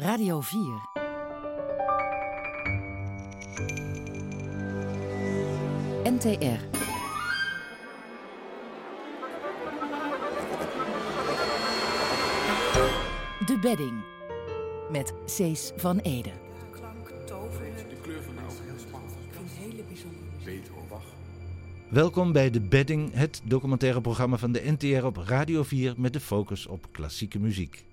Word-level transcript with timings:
Radio 0.00 0.40
4. 0.40 0.80
NTR. 6.04 6.28
De 13.46 13.58
Bedding. 13.60 13.92
Met 14.90 15.12
Cees 15.24 15.72
van 15.76 15.98
Ede. 15.98 16.30
Welkom 21.88 22.32
bij 22.32 22.50
De 22.50 22.60
Bedding, 22.60 23.12
het 23.12 23.40
documentaire 23.44 24.00
programma 24.00 24.36
van 24.36 24.52
de 24.52 24.62
NTR 24.78 25.04
op 25.04 25.16
Radio 25.16 25.62
4 25.62 25.94
met 25.96 26.12
de 26.12 26.20
focus 26.20 26.66
op 26.66 26.88
klassieke 26.92 27.38
muziek. 27.38 27.86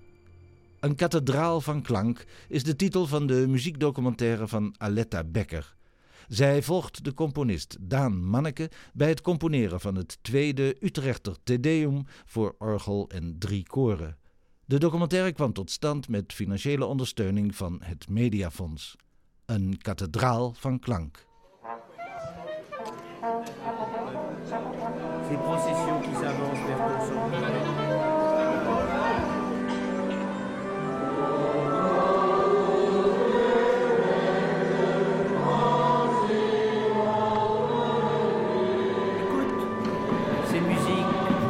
Een 0.80 0.94
kathedraal 0.94 1.60
van 1.60 1.82
klank 1.82 2.24
is 2.48 2.62
de 2.62 2.76
titel 2.76 3.06
van 3.06 3.26
de 3.26 3.46
muziekdocumentaire 3.48 4.48
van 4.48 4.74
Aletta 4.78 5.24
Becker. 5.24 5.74
Zij 6.28 6.62
volgt 6.62 7.04
de 7.04 7.14
componist 7.14 7.76
Daan 7.80 8.24
Manneke 8.24 8.70
bij 8.92 9.08
het 9.08 9.20
componeren 9.20 9.80
van 9.80 9.94
het 9.94 10.18
tweede 10.22 10.76
Utrechter 10.80 11.36
Te 11.42 11.60
Deum 11.60 12.04
voor 12.24 12.54
orgel 12.58 13.08
en 13.08 13.36
drie 13.38 13.66
koren. 13.66 14.16
De 14.64 14.78
documentaire 14.78 15.32
kwam 15.32 15.52
tot 15.52 15.70
stand 15.70 16.08
met 16.08 16.32
financiële 16.32 16.84
ondersteuning 16.84 17.56
van 17.56 17.80
het 17.82 18.08
Mediafonds. 18.08 18.96
Een 19.44 19.78
kathedraal 19.82 20.54
van 20.58 20.78
klank. 20.78 21.24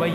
Ik 0.06 0.12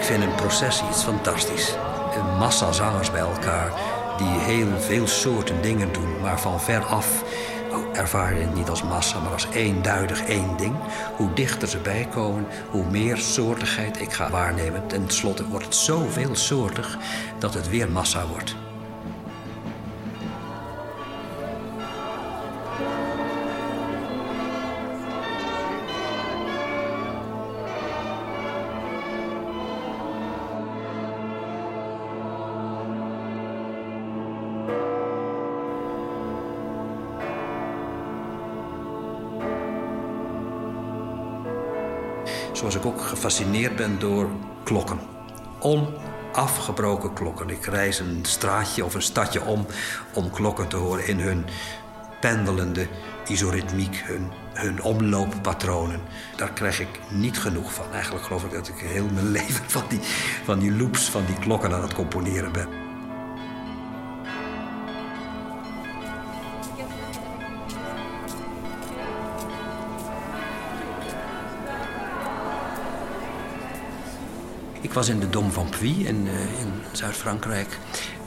vind 0.00 0.22
een 0.22 0.34
processie 0.34 0.88
iets 0.88 1.02
fantastisch. 1.02 1.74
Een 2.14 2.36
massa 2.38 2.72
zangers 2.72 3.10
bij 3.10 3.20
elkaar 3.20 3.72
die 4.18 4.28
heel 4.28 4.78
veel 4.78 5.06
soorten 5.06 5.62
dingen 5.62 5.92
doen, 5.92 6.20
maar 6.20 6.40
van 6.40 6.60
ver 6.60 6.84
af 6.84 7.24
je 8.34 8.40
het 8.40 8.54
niet 8.54 8.68
als 8.68 8.82
massa, 8.82 9.20
maar 9.20 9.32
als 9.32 9.48
eenduidig 9.52 10.24
één 10.24 10.56
ding. 10.56 10.74
Hoe 11.16 11.32
dichter 11.32 11.68
ze 11.68 11.78
bijkomen, 11.78 12.46
hoe 12.70 12.90
meer 12.90 13.16
soortigheid 13.16 14.00
ik 14.00 14.12
ga 14.12 14.30
waarnemen. 14.30 14.86
Ten 14.86 15.04
slotte 15.10 15.48
wordt 15.48 15.64
het 15.64 15.74
zo 15.74 16.06
veelsoortig 16.08 16.98
dat 17.38 17.54
het 17.54 17.68
weer 17.68 17.90
massa 17.90 18.26
wordt. 18.26 18.69
Gefascineerd 43.20 43.76
ben 43.76 43.98
door 43.98 44.28
klokken. 44.64 45.00
Onafgebroken 45.58 47.12
klokken. 47.12 47.50
Ik 47.50 47.64
reis 47.64 47.98
een 47.98 48.18
straatje 48.22 48.84
of 48.84 48.94
een 48.94 49.02
stadje 49.02 49.44
om 49.44 49.66
om 50.14 50.30
klokken 50.30 50.68
te 50.68 50.76
horen 50.76 51.06
in 51.06 51.20
hun 51.20 51.44
pendelende 52.20 52.86
isoritmiek, 53.26 54.02
hun, 54.04 54.30
hun 54.52 54.82
omlooppatronen. 54.82 56.00
Daar 56.36 56.52
krijg 56.52 56.80
ik 56.80 57.00
niet 57.08 57.38
genoeg 57.38 57.72
van. 57.72 57.92
Eigenlijk 57.92 58.24
geloof 58.24 58.44
ik 58.44 58.52
dat 58.52 58.68
ik 58.68 58.78
heel 58.78 59.08
mijn 59.14 59.30
leven 59.38 59.70
van 59.70 59.84
die, 59.88 60.00
van 60.44 60.58
die 60.58 60.72
loops, 60.72 61.10
van 61.10 61.24
die 61.26 61.38
klokken 61.38 61.72
aan 61.72 61.82
het 61.82 61.94
componeren 61.94 62.52
ben. 62.52 62.89
Ik 74.90 74.96
was 74.96 75.08
in 75.08 75.20
de 75.20 75.30
Dom 75.30 75.52
van 75.52 75.68
Puy 75.78 76.06
in, 76.06 76.28
eh, 76.28 76.60
in 76.60 76.72
Zuid-Frankrijk. 76.92 77.78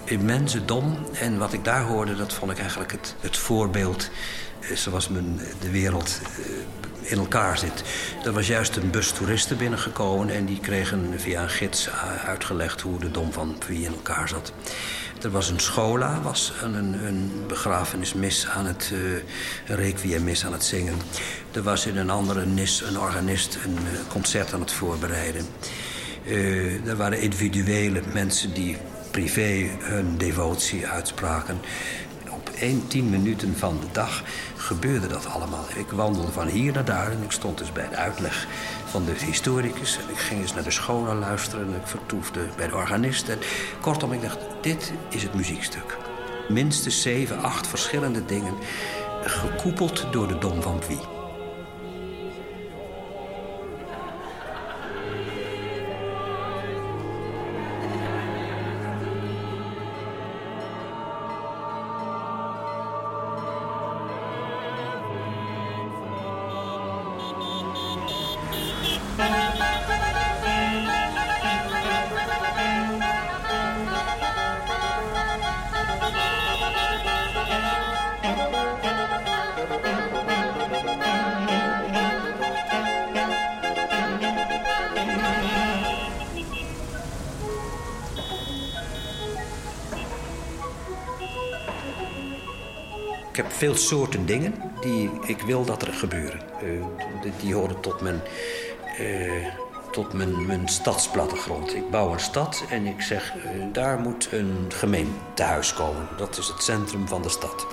Immense 0.04 0.66
dom. 0.66 0.98
En 1.20 1.38
wat 1.38 1.54
ik 1.54 1.64
daar 1.64 1.84
hoorde, 1.84 2.16
dat 2.16 2.34
vond 2.34 2.52
ik 2.52 2.60
eigenlijk 2.60 2.92
het, 2.92 3.16
het 3.20 3.38
voorbeeld... 3.38 4.10
eh, 4.60 4.76
zoals 4.76 5.10
men 5.10 5.40
de 5.60 5.72
wereld 5.72 6.20
eh, 6.22 7.12
in 7.12 7.18
elkaar 7.18 7.58
zit. 7.58 7.84
Er 8.26 8.32
was 8.32 8.48
juist 8.48 8.76
een 8.76 8.92
bus 8.92 9.12
toeristen 9.12 9.58
binnengekomen... 9.58 10.30
en 10.30 10.46
die 10.46 10.60
kregen 10.60 11.20
via 11.20 11.42
een 11.42 11.50
gids 11.50 11.90
uitgelegd 12.26 12.82
hoe 12.82 13.00
de 13.00 13.12
Dom 13.12 13.32
van 13.32 13.56
Puy 13.66 13.84
in 13.84 13.94
elkaar 13.94 14.28
zat. 14.28 14.54
Er 15.22 15.32
was 15.32 15.50
een 15.50 15.60
schola, 15.60 16.22
was 16.22 16.54
een, 16.62 17.06
een, 17.06 17.32
begrafenismis 17.48 18.48
aan 18.48 18.66
het... 18.66 18.92
Uh, 18.94 19.00
een 19.68 19.76
requiemmis 19.76 20.46
aan 20.46 20.54
het 20.54 20.64
zingen. 20.64 20.96
Er 21.52 21.64
was 21.64 21.86
in 21.86 21.98
een 21.98 22.10
andere 22.10 22.46
nis 22.46 22.82
een 22.82 23.00
organist 23.00 23.58
een 23.66 23.78
concert 24.08 24.54
aan 24.54 24.60
het 24.60 24.72
voorbereiden... 24.72 25.46
Uh, 26.26 26.88
er 26.88 26.96
waren 26.96 27.22
individuele 27.22 28.02
mensen 28.14 28.54
die 28.54 28.78
privé 29.12 29.70
hun 29.80 30.18
devotie 30.18 30.88
uitspraken. 30.88 31.60
Op 32.30 32.50
één, 32.60 32.88
tien 32.88 33.10
minuten 33.10 33.58
van 33.58 33.80
de 33.80 33.88
dag 33.92 34.24
gebeurde 34.56 35.08
dat 35.08 35.26
allemaal. 35.26 35.66
Ik 35.76 35.92
wandelde 35.92 36.32
van 36.32 36.48
hier 36.48 36.74
naar 36.74 36.86
daar 36.86 37.12
en 37.12 37.24
ik 37.24 37.32
stond 37.32 37.58
dus 37.58 37.72
bij 37.72 37.90
de 37.90 37.96
uitleg 37.96 38.48
van 38.86 39.06
de 39.06 39.26
historicus. 39.26 39.98
En 39.98 40.10
ik 40.10 40.18
ging 40.18 40.42
eens 40.42 40.54
naar 40.54 40.64
de 40.64 40.72
scholen 40.72 41.20
luisteren 41.20 41.68
en 41.68 41.80
ik 41.80 41.88
vertoefde 41.88 42.40
bij 42.56 42.68
de 42.68 42.76
organist. 42.76 43.30
En 43.30 43.40
kortom, 43.82 44.14
ik 44.14 44.22
dacht, 44.22 44.40
dit 44.62 44.94
is 45.10 45.24
het 45.24 45.34
muziekstuk. 45.34 45.98
Minstens 46.50 47.02
zeven, 47.02 47.42
acht 47.42 47.68
verschillende 47.68 48.26
dingen, 48.26 48.54
gekoepeld 49.24 50.08
door 50.12 50.28
de 50.28 50.38
Dom 50.38 50.62
van 50.62 50.80
Puy. 50.88 51.13
Soorten 93.88 94.26
dingen 94.26 94.54
die 94.82 95.10
ik 95.26 95.42
wil 95.42 95.66
dat 95.66 95.82
er 95.82 95.94
gebeuren. 95.94 96.40
Uh, 96.64 96.84
die, 97.42 97.54
horen 97.54 97.80
tot 97.80 98.02
mijn, 98.02 98.22
uh, 99.00 99.32
tot 99.92 100.14
mijn, 100.14 100.46
mijn 100.46 100.68
stadsplattegrond. 100.68 101.76
Ik 101.76 101.90
bouw 101.90 102.14
een 102.14 102.20
stad 102.20 102.64
en 102.70 102.86
ik 102.86 103.02
zeg, 103.02 103.34
uh, 103.36 103.44
daar 103.72 104.00
moet 104.00 104.28
een 104.32 104.66
gemeentehuis 104.70 105.74
komen. 105.74 106.08
Dat 106.18 106.38
is 106.38 106.48
het 106.48 106.64
centrum 106.64 107.08
van 107.08 107.22
de 107.22 107.30
stad. 107.30 107.68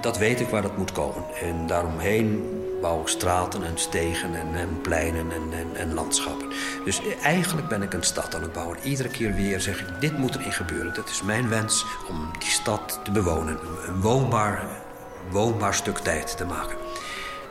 dat 0.00 0.18
weet 0.18 0.40
ik 0.40 0.48
waar 0.48 0.62
dat 0.62 0.76
moet 0.76 0.92
komen. 0.92 1.24
En 1.40 1.66
daaromheen 1.66 2.44
bouw 2.82 3.06
straten 3.06 3.64
en 3.64 3.78
stegen 3.78 4.34
en, 4.34 4.54
en 4.54 4.80
pleinen 4.80 5.32
en, 5.32 5.58
en, 5.58 5.76
en, 5.76 5.94
landschappen. 5.94 6.48
Dus 6.84 7.00
eigenlijk 7.22 7.68
ben 7.68 7.82
ik 7.82 7.92
een 7.92 8.02
stad 8.02 8.34
aan 8.34 8.42
het 8.42 8.52
bouwen. 8.52 8.78
Iedere 8.82 9.08
keer 9.08 9.34
weer 9.34 9.60
zeg 9.60 9.80
ik, 9.80 10.00
dit 10.00 10.18
moet 10.18 10.34
erin 10.34 10.52
gebeuren. 10.52 10.94
Dat 10.94 11.08
is 11.08 11.22
mijn 11.22 11.48
wens 11.48 11.84
om 12.08 12.30
die 12.38 12.48
stad 12.48 13.00
te 13.04 13.10
bewonen. 13.10 13.58
Een 13.86 14.00
woonbaar, 14.00 14.66
woonbaar 15.30 15.74
stuk 15.74 15.98
tijd 15.98 16.36
te 16.36 16.44
maken. 16.44 16.76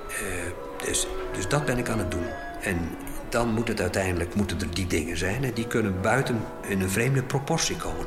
Uh, 0.09 0.85
dus, 0.85 1.07
dus 1.33 1.47
dat 1.47 1.65
ben 1.65 1.77
ik 1.77 1.89
aan 1.89 1.99
het 1.99 2.11
doen. 2.11 2.27
En 2.61 2.89
dan 3.31 3.53
moet 3.53 3.67
het 3.67 3.81
uiteindelijk 3.81 4.35
moeten 4.35 4.59
er 4.59 4.73
die 4.73 4.87
dingen 4.87 5.17
zijn. 5.17 5.43
En 5.43 5.53
die 5.53 5.67
kunnen 5.67 6.01
buiten 6.01 6.41
in 6.67 6.81
een 6.81 6.89
vreemde 6.89 7.23
proportie 7.23 7.75
komen. 7.75 8.05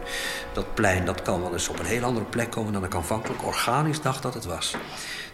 Dat 0.52 0.74
plein 0.74 1.04
dat 1.04 1.22
kan 1.22 1.40
wel 1.40 1.52
eens 1.52 1.68
op 1.68 1.78
een 1.78 1.84
heel 1.84 2.02
andere 2.02 2.26
plek 2.26 2.50
komen 2.50 2.72
dan 2.72 2.84
ik 2.84 2.94
aanvankelijk 2.94 3.44
organisch 3.44 4.00
dacht 4.00 4.22
dat 4.22 4.34
het 4.34 4.44
was. 4.44 4.76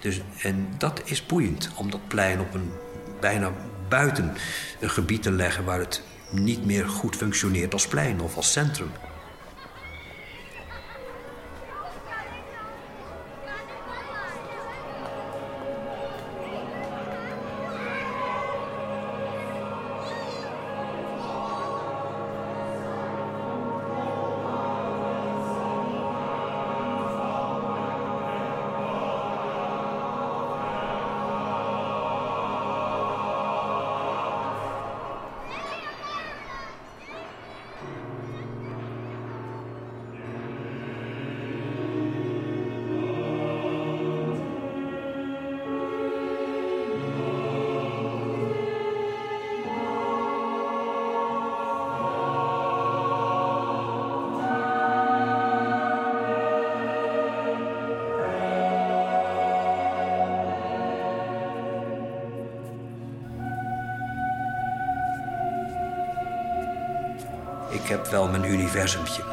Dus, 0.00 0.20
en 0.42 0.68
dat 0.78 1.00
is 1.04 1.26
boeiend, 1.26 1.70
om 1.74 1.90
dat 1.90 2.08
plein 2.08 2.40
op 2.40 2.54
een 2.54 2.72
bijna 3.20 3.52
buiten 3.88 4.34
een 4.80 4.90
gebied 4.90 5.22
te 5.22 5.32
leggen 5.32 5.64
waar 5.64 5.78
het 5.78 6.02
niet 6.30 6.64
meer 6.64 6.88
goed 6.88 7.16
functioneert 7.16 7.72
als 7.72 7.86
plein 7.86 8.20
of 8.20 8.36
als 8.36 8.52
centrum. 8.52 8.90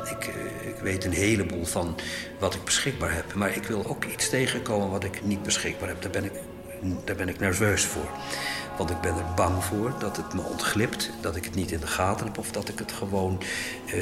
Ik, 0.10 0.28
eh, 0.28 0.68
ik 0.68 0.80
weet 0.82 1.06
een 1.06 1.14
heleboel 1.14 1.66
van 1.66 1.96
wat 2.40 2.54
ik 2.54 2.64
beschikbaar 2.64 3.14
heb. 3.14 3.34
Maar 3.34 3.56
ik 3.56 3.64
wil 3.64 3.86
ook 3.86 4.06
iets 4.06 4.30
tegenkomen 4.30 4.90
wat 4.90 5.04
ik 5.04 5.24
niet 5.24 5.44
beschikbaar 5.44 5.88
heb. 5.88 6.02
Daar 6.02 6.12
ben 6.12 6.26
ik, 6.26 6.32
daar 7.06 7.16
ben 7.16 7.30
ik 7.30 7.40
nerveus 7.40 7.86
voor. 7.86 8.10
Want 8.78 8.90
ik 8.90 9.02
ben 9.02 9.16
er 9.16 9.34
bang 9.36 9.64
voor 9.64 9.94
dat 10.00 10.18
het 10.18 10.34
me 10.34 10.42
ontglipt, 10.42 11.12
dat 11.22 11.36
ik 11.36 11.46
het 11.46 11.56
niet 11.56 11.72
in 11.72 11.80
de 11.80 11.88
gaten 11.88 12.26
heb 12.26 12.38
of 12.38 12.52
dat 12.52 12.70
ik 12.70 12.80
het 12.80 12.92
gewoon, 12.92 13.42
eh, 13.86 14.00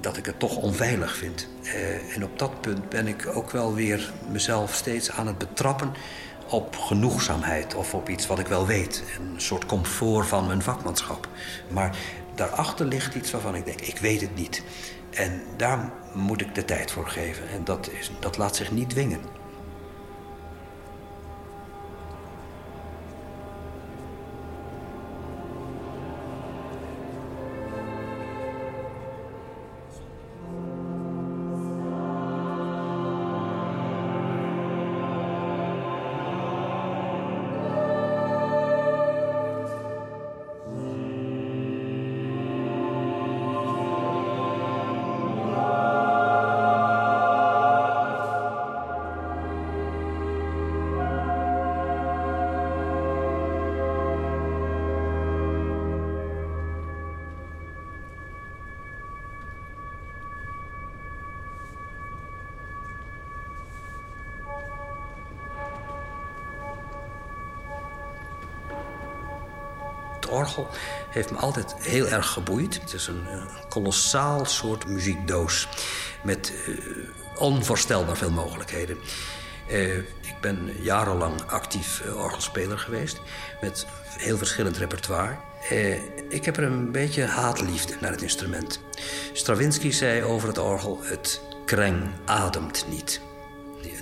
dat 0.00 0.16
ik 0.16 0.26
het 0.26 0.38
toch 0.38 0.56
onveilig 0.56 1.16
vind. 1.16 1.48
Eh, 1.62 2.14
en 2.14 2.24
op 2.24 2.38
dat 2.38 2.60
punt 2.60 2.88
ben 2.88 3.06
ik 3.06 3.30
ook 3.34 3.50
wel 3.50 3.74
weer 3.74 4.12
mezelf 4.30 4.74
steeds 4.74 5.10
aan 5.10 5.26
het 5.26 5.38
betrappen 5.38 5.92
op 6.48 6.76
genoegzaamheid 6.76 7.74
of 7.74 7.94
op 7.94 8.08
iets 8.08 8.26
wat 8.26 8.38
ik 8.38 8.46
wel 8.46 8.66
weet. 8.66 9.02
Een 9.18 9.40
soort 9.40 9.66
comfort 9.66 10.26
van 10.26 10.46
mijn 10.46 10.62
vakmanschap. 10.62 11.28
Maar 11.68 11.96
daarachter 12.40 12.86
ligt 12.86 13.14
iets 13.14 13.30
waarvan 13.30 13.54
ik 13.54 13.64
denk, 13.64 13.80
ik 13.80 13.98
weet 13.98 14.20
het 14.20 14.34
niet. 14.34 14.62
En 15.10 15.42
daar 15.56 15.92
moet 16.12 16.40
ik 16.40 16.54
de 16.54 16.64
tijd 16.64 16.90
voor 16.90 17.06
geven. 17.06 17.48
En 17.48 17.64
dat, 17.64 17.90
is, 17.90 18.10
dat 18.20 18.36
laat 18.36 18.56
zich 18.56 18.70
niet 18.70 18.90
dwingen. 18.90 19.20
Orgel 70.56 70.68
heeft 71.10 71.30
me 71.30 71.36
altijd 71.36 71.74
heel 71.78 72.08
erg 72.08 72.26
geboeid. 72.26 72.80
Het 72.80 72.92
is 72.92 73.06
een, 73.06 73.26
een 73.32 73.48
kolossaal 73.68 74.44
soort 74.44 74.86
muziekdoos 74.86 75.68
met 76.22 76.52
uh, 76.68 76.78
onvoorstelbaar 77.36 78.16
veel 78.16 78.30
mogelijkheden. 78.30 78.98
Uh, 79.70 79.96
ik 79.96 80.36
ben 80.40 80.70
jarenlang 80.80 81.42
actief 81.46 82.02
orgelspeler 82.14 82.78
geweest 82.78 83.20
met 83.60 83.86
heel 84.18 84.36
verschillend 84.36 84.76
repertoire. 84.76 85.36
ik 86.28 86.44
heb 86.44 86.56
er 86.56 86.62
een 86.62 86.92
beetje 86.92 87.24
haatliefde 87.24 87.96
naar 88.00 88.10
het 88.10 88.22
instrument. 88.22 88.80
Stravinsky 89.32 89.90
zei 89.90 90.22
over 90.22 90.48
het 90.48 90.58
orgel: 90.58 91.00
het 91.02 91.40
kreng 91.64 92.10
ademt 92.24 92.84
niet 92.88 93.20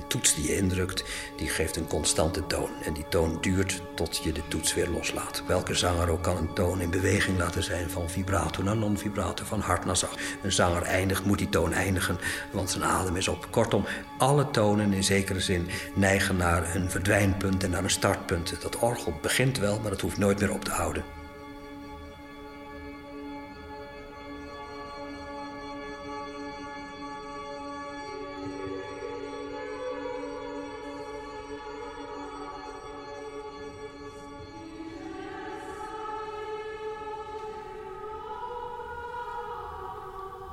toets 0.08 0.34
die 0.34 0.46
je 0.46 0.56
indrukt, 0.56 1.04
die 1.36 1.48
geeft 1.48 1.76
een 1.76 1.86
constante 1.86 2.46
toon. 2.46 2.70
En 2.84 2.92
die 2.92 3.08
toon 3.08 3.38
duurt 3.40 3.82
tot 3.94 4.20
je 4.22 4.32
de 4.32 4.48
toets 4.48 4.75
weer 4.75 4.88
loslaat. 4.88 5.42
Welke 5.46 5.75
zanger 5.75 6.10
ook 6.10 6.22
kan 6.22 6.36
een 6.36 6.54
toon 6.54 6.80
in 6.80 6.90
beweging 6.90 7.38
laten 7.38 7.62
zijn 7.62 7.90
van 7.90 8.10
vibrato 8.10 8.62
naar 8.62 8.76
non-vibrato, 8.76 9.44
van 9.44 9.60
hard 9.60 9.84
naar 9.84 9.96
zacht. 9.96 10.20
Een 10.42 10.52
zanger 10.52 10.82
eindigt, 10.82 11.25
moet 11.25 11.38
die 11.38 11.48
toon 11.48 11.72
eindigen, 11.72 12.19
want 12.50 12.70
zijn 12.70 12.84
adem 12.84 13.16
is 13.16 13.28
op. 13.28 13.46
Kortom, 13.50 13.84
alle 14.19 14.50
tonen 14.50 14.92
in 14.92 15.04
zekere 15.04 15.40
zin 15.40 15.69
neigen 15.94 16.36
naar 16.36 16.74
een 16.74 16.90
verdwijnpunt 16.90 17.64
en 17.64 17.70
naar 17.70 17.84
een 17.84 17.90
startpunt. 17.90 18.62
Dat 18.62 18.78
orgel 18.78 19.19
begint 19.22 19.58
wel, 19.58 19.81
maar 19.81 19.90
het 19.90 20.00
hoeft 20.00 20.19
nooit 20.19 20.40
meer 20.40 20.52
op 20.52 20.64
te 20.64 20.70
houden. 20.70 21.18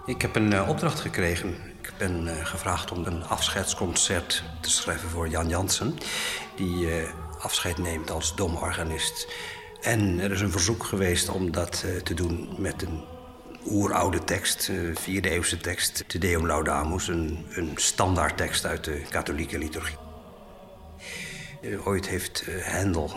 Ik 0.06 0.22
heb 0.22 0.36
een 0.36 0.52
uh, 0.52 0.70
opdracht 0.70 1.00
gekregen. 1.00 1.50
Ik 1.82 1.94
ben 1.98 2.28
uh, 2.28 2.46
gevraagd 2.46 2.92
om 2.92 3.06
een 3.06 3.24
afscheidsconcert 3.24 4.44
te 4.62 4.70
schrijven 4.70 5.10
voor 5.10 5.28
Jan 5.28 5.50
Jansen. 5.50 5.98
Die 6.56 6.86
uh, 6.86 7.10
afscheid 7.40 7.78
neemt 7.78 8.12
als 8.12 8.36
domorganist. 8.36 9.28
En 9.82 10.20
er 10.20 10.32
is 10.32 10.42
een 10.42 10.52
verzoek 10.52 10.84
geweest 10.84 11.30
om 11.30 11.52
dat 11.52 11.86
te 12.04 12.14
doen 12.14 12.50
met 12.58 12.82
een 12.82 13.04
oeroude 13.66 14.24
tekst, 14.24 14.72
vierde 14.94 15.30
eeuwse 15.30 15.58
tekst. 15.58 16.04
Te 16.08 16.18
Deum 16.18 16.46
Laudamus, 16.46 17.08
een, 17.08 17.46
een 17.50 17.72
standaard 17.76 18.38
tekst 18.38 18.66
uit 18.66 18.84
de 18.84 19.02
katholieke 19.10 19.58
liturgie. 19.58 19.98
ooit 21.84 22.08
heeft 22.08 22.44
Hendel 22.48 23.16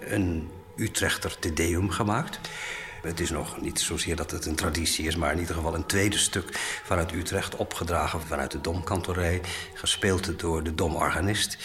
een 0.00 0.50
Utrechter 0.76 1.38
Te 1.38 1.52
Deum 1.52 1.90
gemaakt. 1.90 2.40
Het 3.02 3.20
is 3.20 3.30
nog 3.30 3.60
niet 3.60 3.80
zozeer 3.80 4.16
dat 4.16 4.30
het 4.30 4.46
een 4.46 4.54
traditie 4.54 5.06
is, 5.06 5.16
maar 5.16 5.32
in 5.32 5.38
ieder 5.38 5.54
geval 5.54 5.74
een 5.74 5.86
tweede 5.86 6.18
stuk 6.18 6.58
vanuit 6.84 7.12
Utrecht, 7.12 7.56
opgedragen 7.56 8.20
vanuit 8.20 8.50
de 8.50 8.60
domkantorij, 8.60 9.40
gespeeld 9.74 10.38
door 10.40 10.62
de 10.62 10.74
domorganist. 10.74 11.56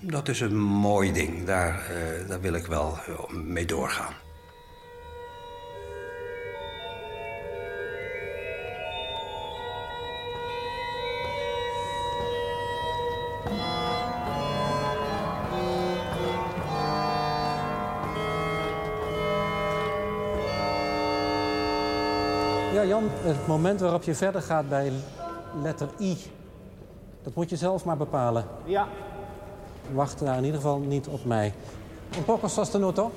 Dat 0.00 0.28
is 0.28 0.40
een 0.40 0.58
mooi 0.58 1.12
ding, 1.12 1.46
daar, 1.46 1.90
uh, 1.90 2.28
daar 2.28 2.40
wil 2.40 2.54
ik 2.54 2.66
wel 2.66 2.98
mee 3.30 3.66
doorgaan. 3.66 4.14
Ja, 22.72 22.84
Jan, 22.84 23.08
het 23.22 23.46
moment 23.46 23.80
waarop 23.80 24.02
je 24.02 24.14
verder 24.14 24.42
gaat 24.42 24.68
bij 24.68 24.92
letter 25.62 25.88
I, 26.00 26.16
dat 27.22 27.34
moet 27.34 27.50
je 27.50 27.56
zelf 27.56 27.84
maar 27.84 27.96
bepalen. 27.96 28.44
Ja. 28.64 28.88
Wacht 29.92 30.18
daar 30.18 30.36
in 30.36 30.44
ieder 30.44 30.60
geval 30.60 30.78
niet 30.78 31.06
op 31.06 31.24
mij. 31.24 31.52
Un 32.16 32.24
poco 32.24 32.48
sostenuto. 32.48 33.12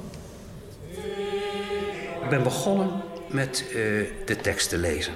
Ik 2.24 2.30
ben 2.30 2.44
begonnen 2.44 2.90
met 3.30 3.66
uh, 3.68 3.76
de 4.26 4.36
tekst 4.42 4.70
te 4.70 4.78
lezen. 4.78 5.14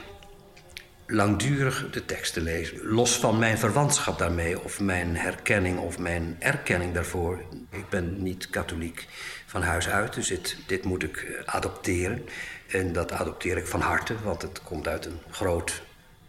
Langdurig 1.09 1.89
de 1.89 2.05
tekst 2.05 2.33
te 2.33 2.41
lezen. 2.41 2.87
Los 2.87 3.17
van 3.17 3.39
mijn 3.39 3.57
verwantschap 3.57 4.17
daarmee, 4.17 4.63
of 4.63 4.79
mijn 4.79 5.17
herkenning 5.17 5.79
of 5.79 5.97
mijn 5.97 6.35
erkenning 6.39 6.93
daarvoor. 6.93 7.41
Ik 7.69 7.89
ben 7.89 8.23
niet 8.23 8.49
katholiek 8.49 9.07
van 9.45 9.61
huis 9.61 9.89
uit, 9.89 10.13
dus 10.13 10.27
dit, 10.27 10.57
dit 10.65 10.83
moet 10.83 11.03
ik 11.03 11.17
eh, 11.17 11.53
adopteren. 11.53 12.25
En 12.67 12.93
dat 12.93 13.11
adopteer 13.11 13.57
ik 13.57 13.67
van 13.67 13.81
harte, 13.81 14.15
want 14.23 14.41
het 14.41 14.61
komt 14.63 14.87
uit 14.87 15.05
een 15.05 15.19
groot 15.31 15.81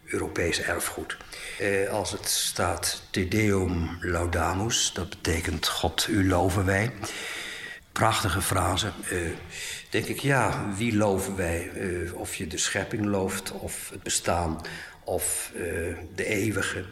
Europees 0.04 0.60
erfgoed. 0.60 1.16
Eh, 1.58 1.90
als 1.90 2.10
het 2.10 2.28
staat 2.28 3.02
Te 3.10 3.28
Deum 3.28 3.96
Laudamus, 4.00 4.92
dat 4.94 5.08
betekent 5.08 5.68
God, 5.68 6.06
u 6.08 6.28
loven 6.28 6.64
wij. 6.64 6.92
Prachtige 7.92 8.40
frase. 8.40 8.90
Eh, 9.10 9.18
denk 9.90 10.06
ik, 10.06 10.20
ja, 10.20 10.74
wie 10.76 10.96
loven 10.96 11.36
wij? 11.36 11.70
Eh, 11.70 12.14
of 12.14 12.34
je 12.34 12.46
de 12.46 12.58
schepping 12.58 13.04
looft, 13.04 13.52
of 13.52 13.90
het 13.90 14.02
bestaan, 14.02 14.60
of 15.04 15.52
eh, 15.54 15.60
de 16.14 16.24
eeuwige. 16.24 16.84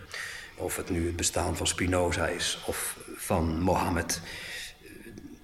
Of 0.57 0.77
het 0.77 0.91
nu 0.91 1.07
het 1.07 1.17
bestaan 1.17 1.57
van 1.57 1.67
Spinoza 1.67 2.27
is, 2.27 2.63
of 2.67 2.99
van 3.17 3.61
Mohammed. 3.61 4.21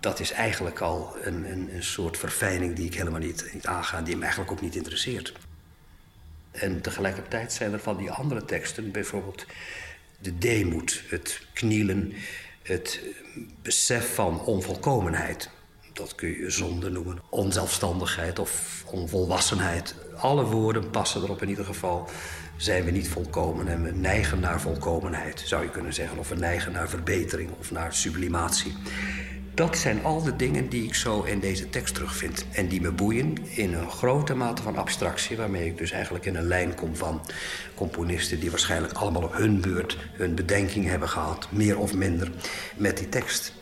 Dat 0.00 0.20
is 0.20 0.30
eigenlijk 0.30 0.80
al 0.80 1.16
een, 1.22 1.52
een, 1.52 1.74
een 1.74 1.84
soort 1.84 2.18
verfijning 2.18 2.76
die 2.76 2.86
ik 2.86 2.94
helemaal 2.94 3.20
niet, 3.20 3.50
niet 3.52 3.66
aanga... 3.66 4.02
die 4.02 4.16
me 4.16 4.22
eigenlijk 4.22 4.52
ook 4.52 4.60
niet 4.60 4.76
interesseert. 4.76 5.32
En 6.50 6.80
tegelijkertijd 6.80 7.52
zijn 7.52 7.72
er 7.72 7.80
van 7.80 7.96
die 7.96 8.10
andere 8.10 8.44
teksten, 8.44 8.90
bijvoorbeeld 8.90 9.46
de 10.18 10.38
deemoed, 10.38 11.02
het 11.08 11.46
knielen, 11.52 12.12
het 12.62 13.00
besef 13.62 14.14
van 14.14 14.40
onvolkomenheid. 14.40 15.50
Dat 15.92 16.14
kun 16.14 16.28
je 16.28 16.50
zonde 16.50 16.90
noemen, 16.90 17.18
onzelfstandigheid 17.28 18.38
of 18.38 18.82
onvolwassenheid. 18.86 19.94
Alle 20.16 20.44
woorden 20.44 20.90
passen 20.90 21.22
erop 21.22 21.42
in 21.42 21.48
ieder 21.48 21.64
geval. 21.64 22.08
Zijn 22.56 22.84
we 22.84 22.90
niet 22.90 23.08
volkomen 23.08 23.68
en 23.68 23.82
we 23.82 23.90
neigen 23.90 24.40
naar 24.40 24.60
volkomenheid, 24.60 25.42
zou 25.46 25.62
je 25.62 25.70
kunnen 25.70 25.94
zeggen. 25.94 26.18
Of 26.18 26.28
we 26.28 26.34
neigen 26.34 26.72
naar 26.72 26.88
verbetering 26.88 27.50
of 27.58 27.70
naar 27.70 27.94
sublimatie. 27.94 28.74
Dat 29.54 29.78
zijn 29.78 30.04
al 30.04 30.22
de 30.22 30.36
dingen 30.36 30.68
die 30.68 30.84
ik 30.84 30.94
zo 30.94 31.22
in 31.22 31.40
deze 31.40 31.70
tekst 31.70 31.94
terugvind. 31.94 32.44
En 32.52 32.68
die 32.68 32.80
me 32.80 32.90
boeien 32.90 33.36
in 33.48 33.74
een 33.74 33.90
grote 33.90 34.34
mate 34.34 34.62
van 34.62 34.76
abstractie... 34.76 35.36
waarmee 35.36 35.66
ik 35.66 35.78
dus 35.78 35.90
eigenlijk 35.90 36.26
in 36.26 36.36
een 36.36 36.46
lijn 36.46 36.74
kom 36.74 36.96
van 36.96 37.20
componisten... 37.74 38.40
die 38.40 38.50
waarschijnlijk 38.50 38.92
allemaal 38.92 39.22
op 39.22 39.36
hun 39.36 39.60
beurt 39.60 39.98
hun 40.12 40.34
bedenking 40.34 40.86
hebben 40.86 41.08
gehad... 41.08 41.48
meer 41.50 41.78
of 41.78 41.94
minder 41.94 42.30
met 42.76 42.98
die 42.98 43.08
tekst. 43.08 43.61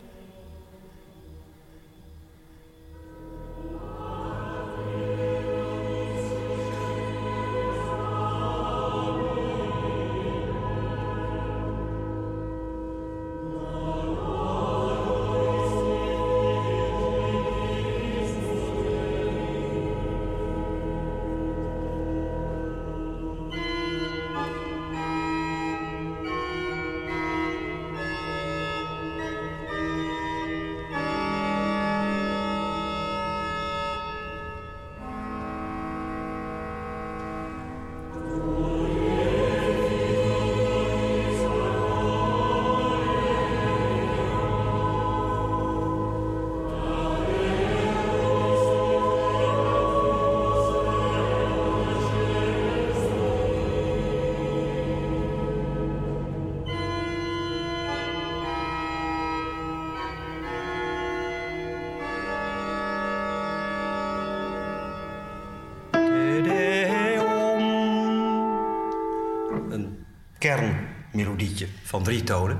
Kernmelodietje 70.55 71.67
van 71.83 72.03
drie 72.03 72.23
tonen. 72.23 72.57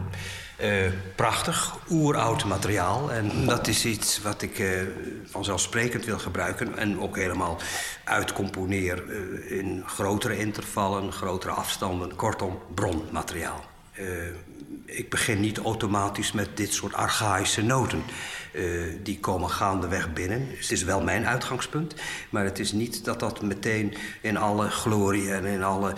Uh, 0.62 0.92
prachtig, 1.16 1.78
oeroud 1.90 2.46
materiaal. 2.46 3.12
En 3.12 3.46
dat 3.46 3.68
is 3.68 3.86
iets 3.86 4.22
wat 4.22 4.42
ik 4.42 4.60
uh, 4.60 4.82
vanzelfsprekend 5.26 6.06
wil 6.06 6.20
gebruiken. 6.20 6.78
En 6.78 7.00
ook 7.00 7.18
helemaal 7.18 7.58
uitcomponeer 8.04 9.04
uh, 9.08 9.58
in 9.58 9.84
grotere 9.86 10.38
intervallen, 10.38 11.12
grotere 11.12 11.54
afstanden. 11.54 12.16
Kortom, 12.16 12.60
bronmateriaal. 12.76 13.64
Ik 14.92 15.10
begin 15.10 15.40
niet 15.40 15.58
automatisch 15.58 16.32
met 16.32 16.58
dit 16.58 16.74
soort 16.74 16.94
archaïsche 16.94 17.62
noten. 17.64 18.04
die 19.04 19.20
komen 19.20 19.50
gaandeweg 19.50 20.14
binnen. 20.14 20.48
Het 20.58 20.72
is 20.72 20.84
wel 20.84 21.02
mijn 21.02 21.28
uitgangspunt. 21.28 21.96
Maar 22.30 22.44
het 22.44 22.60
is 22.60 22.72
niet 22.72 23.06
dat 23.06 23.20
dat 23.20 23.42
meteen 23.42 23.94
in 24.22 24.38
alle 24.38 24.70
glorie 24.70 25.34
en 25.34 25.46
in 25.46 25.64
alle, 25.64 25.94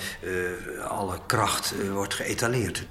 alle 0.88 1.20
kracht 1.28 1.74
wordt 1.92 2.14
geëtaleerd. 2.14 2.88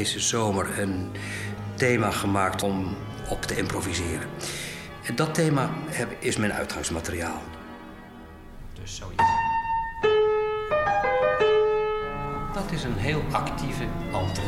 Deze 0.00 0.20
zomer 0.20 0.78
een 0.78 1.10
thema 1.74 2.10
gemaakt 2.10 2.62
om 2.62 2.96
op 3.28 3.42
te 3.42 3.56
improviseren. 3.56 4.28
En 5.02 5.16
dat 5.16 5.34
thema 5.34 5.70
is 6.18 6.36
mijn 6.36 6.52
uitgangsmateriaal. 6.52 7.42
Dus 8.82 8.96
zoiets. 8.96 9.22
Dat 12.54 12.72
is 12.72 12.84
een 12.84 12.96
heel 12.96 13.22
actieve 13.32 13.84
alto. 14.12 14.42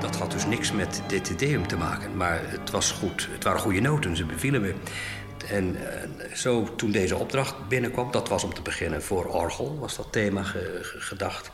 Dat 0.00 0.16
had 0.16 0.30
dus 0.30 0.46
niks 0.46 0.72
met 0.72 1.02
dit 1.06 1.28
ideum 1.28 1.66
te 1.66 1.76
maken, 1.76 2.16
maar 2.16 2.40
het 2.44 2.70
was 2.70 2.90
goed. 2.90 3.28
Het 3.30 3.44
waren 3.44 3.60
goede 3.60 3.80
noten, 3.80 4.16
ze 4.16 4.24
bevielen 4.24 4.60
me. 4.60 4.74
En 5.50 5.76
uh, 5.76 6.34
zo 6.34 6.74
toen 6.76 6.90
deze 6.90 7.16
opdracht 7.16 7.68
binnenkwam, 7.68 8.10
dat 8.10 8.28
was 8.28 8.44
om 8.44 8.54
te 8.54 8.62
beginnen 8.62 9.02
voor 9.02 9.24
orgel, 9.24 9.78
was 9.78 9.96
dat 9.96 10.12
thema 10.12 10.42
gedacht. 10.82 11.50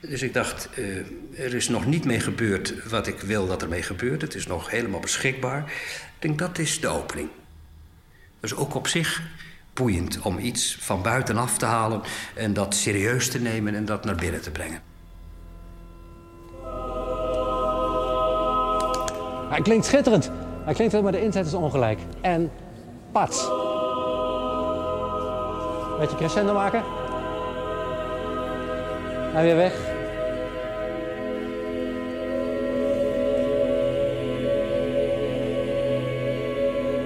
Dus 0.00 0.22
ik 0.22 0.34
dacht, 0.34 0.68
uh, 0.78 0.96
er 1.44 1.54
is 1.54 1.68
nog 1.68 1.86
niet 1.86 2.04
mee 2.04 2.20
gebeurd 2.20 2.88
wat 2.88 3.06
ik 3.06 3.20
wil 3.20 3.46
dat 3.46 3.62
er 3.62 3.68
mee 3.68 3.82
gebeurt. 3.82 4.22
Het 4.22 4.34
is 4.34 4.46
nog 4.46 4.70
helemaal 4.70 5.00
beschikbaar. 5.00 5.60
Ik 5.60 6.14
denk, 6.18 6.38
dat 6.38 6.58
is 6.58 6.80
de 6.80 6.88
opening. 6.88 7.28
Dus 8.40 8.54
ook 8.54 8.74
op 8.74 8.86
zich 8.86 9.22
boeiend 9.74 10.20
om 10.20 10.38
iets 10.38 10.76
van 10.80 11.02
buitenaf 11.02 11.58
te 11.58 11.64
halen... 11.64 12.00
en 12.34 12.52
dat 12.52 12.74
serieus 12.74 13.28
te 13.28 13.40
nemen 13.40 13.74
en 13.74 13.84
dat 13.84 14.04
naar 14.04 14.14
binnen 14.14 14.42
te 14.42 14.50
brengen. 14.50 14.82
Hij 19.48 19.62
klinkt 19.62 19.86
schitterend. 19.86 20.30
Hij 20.64 20.74
klinkt 20.74 20.92
wel, 20.92 21.02
maar 21.02 21.12
de 21.12 21.22
inzet 21.22 21.46
is 21.46 21.54
ongelijk. 21.54 22.00
En 22.20 22.50
pats. 23.12 23.36
Beetje 25.98 26.16
crescendo 26.16 26.52
maken. 26.52 27.07
En 29.34 29.42
weer 29.42 29.56
weg. 29.56 29.74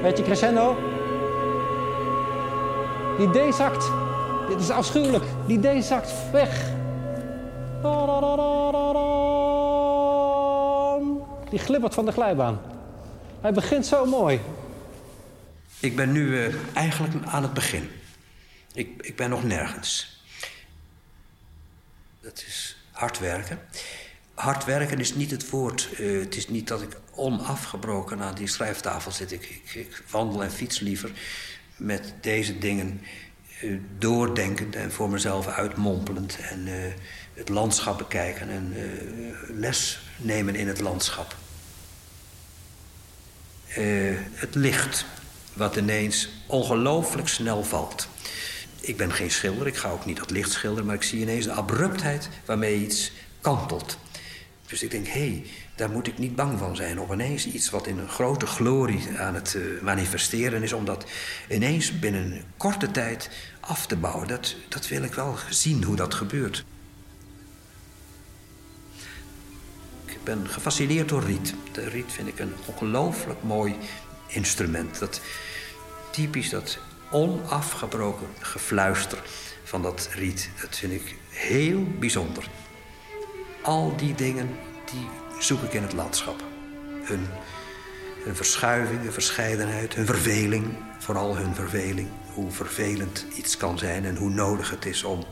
Beetje 0.02 0.22
crescendo. 0.22 0.76
Die 3.18 3.50
D 3.50 3.54
zakt. 3.54 3.90
Dit 4.48 4.60
is 4.60 4.70
afschuwelijk. 4.70 5.24
Die 5.46 5.80
D 5.80 5.84
zakt 5.84 6.12
weg. 6.32 6.70
Die 11.50 11.58
glibbert 11.58 11.94
van 11.94 12.04
de 12.04 12.12
glijbaan. 12.12 12.60
Hij 13.40 13.52
begint 13.52 13.86
zo 13.86 14.06
mooi. 14.06 14.40
Ik 15.80 15.96
ben 15.96 16.12
nu 16.12 16.26
uh, 16.26 16.54
eigenlijk 16.74 17.14
aan 17.26 17.42
het 17.42 17.52
begin. 17.52 17.90
Ik, 18.74 18.88
ik 19.00 19.16
ben 19.16 19.30
nog 19.30 19.44
nergens. 19.44 20.11
Dat 22.22 22.44
is 22.46 22.76
hard 22.90 23.18
werken. 23.18 23.58
Hard 24.34 24.64
werken 24.64 24.98
is 24.98 25.14
niet 25.14 25.30
het 25.30 25.50
woord. 25.50 25.88
Uh, 25.98 26.20
het 26.20 26.36
is 26.36 26.48
niet 26.48 26.68
dat 26.68 26.82
ik 26.82 26.96
onafgebroken 27.14 28.20
aan 28.20 28.34
die 28.34 28.46
schrijftafel 28.46 29.12
zit. 29.12 29.32
Ik, 29.32 29.62
ik, 29.74 30.02
wandel 30.10 30.42
en 30.42 30.52
fiets 30.52 30.80
liever 30.80 31.10
met 31.76 32.14
deze 32.20 32.58
dingen 32.58 33.00
uh, 33.62 33.80
doordenkend 33.98 34.74
en 34.76 34.92
voor 34.92 35.10
mezelf 35.10 35.46
uitmompelend. 35.46 36.38
En 36.38 36.66
uh, 36.66 36.74
het 37.34 37.48
landschap 37.48 37.98
bekijken 37.98 38.50
en 38.50 38.74
les 39.48 40.00
nemen 40.16 40.54
in 40.54 40.68
het 40.68 40.80
landschap. 40.80 41.36
het 44.32 44.54
licht 44.54 45.04
wat 45.52 45.76
ineens 45.76 46.28
ongelooflijk 46.46 47.28
snel 47.28 47.64
valt. 47.64 48.08
Ik 48.82 48.96
ben 48.96 49.12
geen 49.12 49.30
schilder, 49.30 49.66
ik 49.66 49.76
ga 49.76 49.90
ook 49.90 50.06
niet 50.06 50.16
dat 50.16 50.30
licht 50.30 50.50
schilderen... 50.50 50.86
maar 50.86 50.94
ik 50.94 51.02
zie 51.02 51.20
ineens 51.20 51.44
de 51.44 51.52
abruptheid 51.52 52.28
waarmee 52.44 52.80
iets 52.80 53.12
kantelt. 53.40 53.98
Dus 54.66 54.82
ik 54.82 54.90
denk, 54.90 55.06
hé, 55.06 55.12
hey, 55.12 55.44
daar 55.76 55.90
moet 55.90 56.06
ik 56.06 56.18
niet 56.18 56.36
bang 56.36 56.58
van 56.58 56.76
zijn. 56.76 57.00
Of 57.00 57.12
ineens 57.12 57.46
iets 57.46 57.70
wat 57.70 57.86
in 57.86 57.98
een 57.98 58.08
grote 58.08 58.46
glorie 58.46 59.18
aan 59.18 59.34
het 59.34 59.54
uh, 59.54 59.82
manifesteren 59.82 60.62
is... 60.62 60.72
om 60.72 60.84
dat 60.84 61.04
ineens 61.48 61.98
binnen 61.98 62.44
korte 62.56 62.90
tijd 62.90 63.30
af 63.60 63.86
te 63.86 63.96
bouwen. 63.96 64.28
Dat, 64.28 64.56
dat 64.68 64.88
wil 64.88 65.02
ik 65.02 65.14
wel 65.14 65.36
zien, 65.50 65.84
hoe 65.84 65.96
dat 65.96 66.14
gebeurt. 66.14 66.64
Ik 70.04 70.24
ben 70.24 70.48
gefascineerd 70.48 71.08
door 71.08 71.24
riet. 71.24 71.54
De 71.72 71.88
riet 71.88 72.12
vind 72.12 72.28
ik 72.28 72.38
een 72.38 72.54
ongelooflijk 72.66 73.42
mooi 73.42 73.76
instrument. 74.26 74.98
Dat 74.98 75.20
typisch 76.10 76.50
dat 76.50 76.78
onafgebroken 77.12 78.26
gefluister 78.40 79.22
van 79.64 79.82
dat 79.82 80.08
riet. 80.14 80.50
Dat 80.60 80.76
vind 80.76 80.92
ik 80.92 81.16
heel 81.28 81.84
bijzonder. 81.98 82.48
Al 83.62 83.96
die 83.96 84.14
dingen 84.14 84.48
die 84.90 85.08
zoek 85.38 85.62
ik 85.62 85.72
in 85.72 85.82
het 85.82 85.92
landschap. 85.92 86.44
Hun, 87.02 87.26
hun 88.24 88.36
verschuiving, 88.36 89.02
hun 89.02 89.12
verscheidenheid, 89.12 89.94
hun 89.94 90.06
verveling. 90.06 90.66
Vooral 90.98 91.36
hun 91.36 91.54
verveling. 91.54 92.08
Hoe 92.34 92.50
vervelend 92.50 93.26
iets 93.36 93.56
kan 93.56 93.78
zijn 93.78 94.04
en 94.04 94.16
hoe 94.16 94.30
nodig 94.30 94.70
het 94.70 94.86
is 94.86 95.04
om 95.04 95.24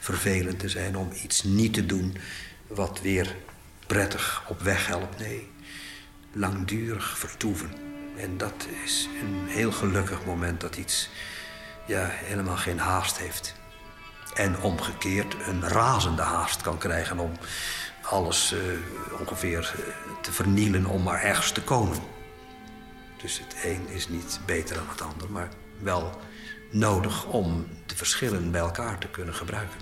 vervelend 0.00 0.58
te 0.58 0.68
zijn. 0.68 0.96
Om 0.96 1.08
iets 1.24 1.42
niet 1.42 1.74
te 1.74 1.86
doen 1.86 2.16
wat 2.66 3.00
weer 3.00 3.36
prettig 3.86 4.44
op 4.48 4.60
weg 4.60 4.86
helpt. 4.86 5.18
Nee, 5.18 5.50
langdurig 6.32 7.18
vertoeven. 7.18 7.91
En 8.16 8.36
dat 8.36 8.66
is 8.84 9.08
een 9.20 9.46
heel 9.48 9.72
gelukkig 9.72 10.24
moment 10.24 10.60
dat 10.60 10.76
iets 10.76 11.08
ja, 11.86 12.06
helemaal 12.10 12.56
geen 12.56 12.78
haast 12.78 13.18
heeft. 13.18 13.54
En 14.34 14.60
omgekeerd 14.60 15.36
een 15.46 15.68
razende 15.68 16.22
haast 16.22 16.60
kan 16.62 16.78
krijgen 16.78 17.18
om 17.18 17.32
alles 18.02 18.52
uh, 18.52 18.60
ongeveer 19.20 19.74
uh, 19.78 19.84
te 20.20 20.32
vernielen 20.32 20.86
om 20.86 21.02
maar 21.02 21.22
ergens 21.22 21.52
te 21.52 21.62
komen. 21.62 21.98
Dus 23.22 23.38
het 23.38 23.56
een 23.64 23.88
is 23.88 24.08
niet 24.08 24.40
beter 24.46 24.76
dan 24.76 24.88
het 24.88 25.00
ander, 25.00 25.30
maar 25.30 25.48
wel 25.78 26.20
nodig 26.70 27.24
om 27.24 27.66
de 27.86 27.96
verschillen 27.96 28.50
bij 28.50 28.60
elkaar 28.60 28.98
te 28.98 29.08
kunnen 29.08 29.34
gebruiken. 29.34 29.81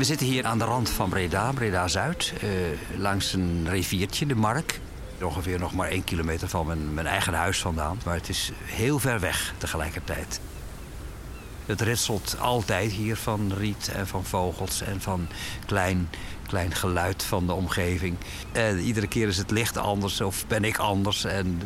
We 0.00 0.06
zitten 0.06 0.26
hier 0.26 0.44
aan 0.46 0.58
de 0.58 0.64
rand 0.64 0.90
van 0.90 1.08
Breda, 1.08 1.52
Breda-Zuid, 1.52 2.32
uh, 2.44 2.50
langs 2.98 3.32
een 3.32 3.66
riviertje, 3.68 4.26
de 4.26 4.34
Mark. 4.34 4.80
Ongeveer 5.22 5.58
nog 5.58 5.74
maar 5.74 5.88
één 5.88 6.04
kilometer 6.04 6.48
van 6.48 6.66
mijn, 6.66 6.94
mijn 6.94 7.06
eigen 7.06 7.34
huis 7.34 7.58
vandaan. 7.58 8.00
Maar 8.04 8.14
het 8.14 8.28
is 8.28 8.52
heel 8.62 8.98
ver 8.98 9.20
weg 9.20 9.54
tegelijkertijd. 9.58 10.40
Het 11.66 11.80
ritselt 11.80 12.36
altijd 12.38 12.92
hier 12.92 13.16
van 13.16 13.52
riet 13.58 13.88
en 13.88 14.06
van 14.06 14.24
vogels 14.24 14.82
en 14.82 15.00
van 15.00 15.26
klein, 15.66 16.08
klein 16.46 16.74
geluid 16.74 17.22
van 17.22 17.46
de 17.46 17.52
omgeving. 17.52 18.16
Iedere 18.82 19.06
keer 19.06 19.28
is 19.28 19.36
het 19.36 19.50
licht 19.50 19.76
anders 19.76 20.20
of 20.20 20.46
ben 20.46 20.64
ik 20.64 20.78
anders. 20.78 21.24
En 21.24 21.62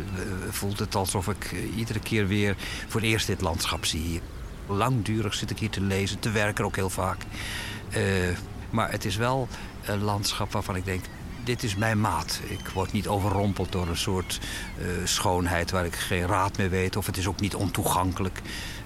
voelt 0.51 0.79
het 0.79 0.95
alsof 0.95 1.29
ik 1.29 1.53
iedere 1.77 2.01
keer 2.01 2.27
weer 2.27 2.57
voor 2.89 3.01
het 3.01 3.11
eerst 3.11 3.27
dit 3.27 3.41
landschap 3.41 3.85
zie. 3.85 4.21
Langdurig 4.67 5.35
zit 5.35 5.51
ik 5.51 5.59
hier 5.59 5.71
te 5.71 5.81
lezen, 5.81 6.19
te 6.19 6.31
werken 6.31 6.65
ook 6.65 6.77
heel 6.77 6.91
vaak. 6.91 7.23
Uh, 7.97 8.37
maar 8.71 8.91
het 8.91 9.05
is 9.05 9.17
wel 9.17 9.49
een 9.85 10.03
landschap 10.03 10.53
waarvan 10.53 10.77
ik 10.77 10.85
denk, 10.85 11.05
dit 11.45 11.63
is 11.63 11.77
mijn 11.77 12.01
maat. 12.01 12.41
Ik 12.49 12.69
word 12.69 12.93
niet 12.93 13.09
overrompeld 13.09 13.73
door 13.73 13.89
een 13.89 13.97
soort 13.97 14.41
uh, 14.79 14.87
schoonheid 15.05 15.71
waar 15.71 15.85
ik 15.85 15.95
geen 15.95 16.27
raad 16.27 16.57
meer 16.57 16.71
weet. 16.71 16.97
Of 16.97 17.07
het 17.07 17.17
is 17.17 17.27
ook 17.27 17.41
niet 17.41 17.55
ontoegankelijk. 17.55 18.41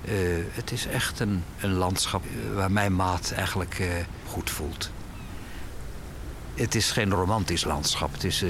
Uh, 0.05 0.13
het 0.53 0.73
is 0.73 0.87
echt 0.87 1.21
een, 1.21 1.45
een 1.61 1.73
landschap 1.73 2.25
waar 2.55 2.71
mijn 2.71 2.97
maat 2.97 3.33
eigenlijk 3.37 3.83
goed 4.27 4.51
voelt. 4.51 4.91
Het 6.55 6.75
is 6.75 6.91
geen 6.91 7.11
romantisch 7.11 7.65
landschap. 7.65 8.13
Het 8.13 8.25
is, 8.25 8.45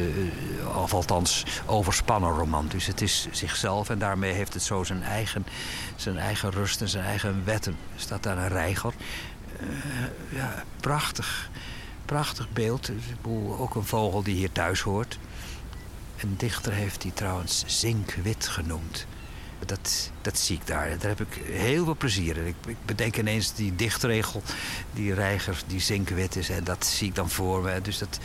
of 0.75 0.95
althans, 0.95 1.45
overspannen 1.67 2.31
romantisch. 2.31 2.87
Het 2.87 3.01
is 3.01 3.27
zichzelf 3.31 3.91
en 3.91 3.99
daarmee 3.99 4.33
heeft 4.33 4.55
het 4.55 4.63
zo 4.63 4.85
zijn 4.85 5.03
eigen, 5.03 5.47
zijn 5.97 6.19
eigen 6.19 6.51
rust 6.51 6.81
en 6.81 6.89
zijn 6.89 7.05
eigen 7.05 7.43
wetten. 7.45 7.77
Er 7.95 8.01
staat 8.01 8.23
daar 8.23 8.39
een 8.39 8.49
reiger 8.49 8.93
ja, 10.29 10.65
prachtig. 10.81 11.51
Prachtig 12.05 12.53
beeld. 12.53 12.91
Ook 13.59 13.75
een 13.75 13.85
vogel 13.85 14.23
die 14.23 14.35
hier 14.35 14.53
thuis 14.53 14.81
hoort. 14.81 15.19
Een 16.17 16.35
dichter 16.37 16.73
heeft 16.73 17.01
die 17.01 17.13
trouwens 17.13 17.65
zinkwit 17.67 18.49
genoemd. 18.49 19.07
Dat, 19.67 20.11
dat 20.23 20.39
zie 20.39 20.57
ik 20.57 20.67
daar. 20.67 20.99
Daar 20.99 21.09
heb 21.09 21.21
ik 21.21 21.43
heel 21.45 21.85
veel 21.85 21.97
plezier 21.97 22.37
in. 22.37 22.47
Ik, 22.47 22.55
ik 22.67 22.77
bedenk 22.85 23.17
ineens 23.17 23.55
die 23.55 23.77
dichtregel, 23.77 24.43
die 24.93 25.15
reiger, 25.15 25.63
die 25.67 25.81
zinkwit 25.81 26.37
is. 26.37 26.49
En 26.49 26.65
dat 26.65 26.87
zie 26.87 27.09
ik 27.09 27.15
dan 27.15 27.31
voor 27.31 27.63
me. 27.63 27.81
Dus 27.81 27.99
dat, 27.99 28.19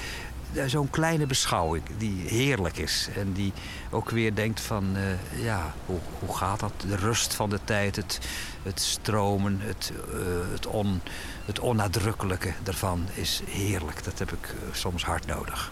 zo'n 0.66 0.90
kleine 0.90 1.26
beschouwing 1.26 1.84
die 1.98 2.28
heerlijk 2.28 2.78
is. 2.78 3.10
En 3.16 3.34
die 3.34 3.54
ook 3.90 4.10
weer 4.10 4.36
denkt 4.36 4.62
van, 4.62 4.98
uh, 4.98 5.44
ja, 5.44 5.74
hoe, 5.86 6.00
hoe 6.20 6.36
gaat 6.36 6.60
dat? 6.60 6.74
De 6.88 6.96
rust 6.96 7.34
van 7.34 7.50
de 7.50 7.60
tijd, 7.64 7.96
het, 7.96 8.20
het 8.64 8.82
stromen, 8.82 9.60
het, 9.62 9.92
uh, 10.14 10.20
het, 10.52 10.68
on, 10.68 11.02
het 11.46 11.60
onnadrukkelijke 11.60 12.54
daarvan 12.64 13.08
is 13.14 13.42
heerlijk. 13.50 14.04
Dat 14.04 14.20
heb 14.20 14.32
ik 14.32 14.48
uh, 14.48 14.74
soms 14.74 15.06
hard 15.06 15.26
nodig. 15.26 15.72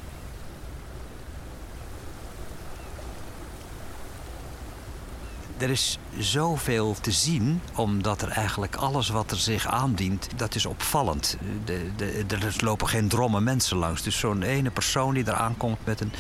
Er 5.62 5.70
is 5.70 6.00
zoveel 6.18 6.96
te 7.02 7.12
zien, 7.12 7.62
omdat 7.76 8.22
er 8.22 8.30
eigenlijk 8.30 8.76
alles 8.76 9.10
wat 9.10 9.32
er 9.32 9.38
zich 9.38 9.68
aandient, 9.68 10.28
dat 10.36 10.56
is 10.56 10.66
opvallend. 10.66 11.38
De, 11.66 11.92
de, 11.96 12.26
er 12.28 12.56
lopen 12.58 12.88
geen 12.88 13.08
dromme 13.08 13.42
mensen 13.42 13.78
langs. 13.78 14.02
Dus 14.02 14.20
zo'n 14.20 14.42
ene 14.42 14.72
persoon 14.72 15.14
die 15.14 15.26
er 15.26 15.34
aankomt 15.34 15.86
met 15.86 16.02
een, 16.02 16.12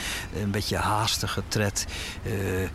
een 0.42 0.52
beetje 0.52 0.78
haastige 0.78 1.44
tred. 1.48 1.86
Uh, 2.26 2.70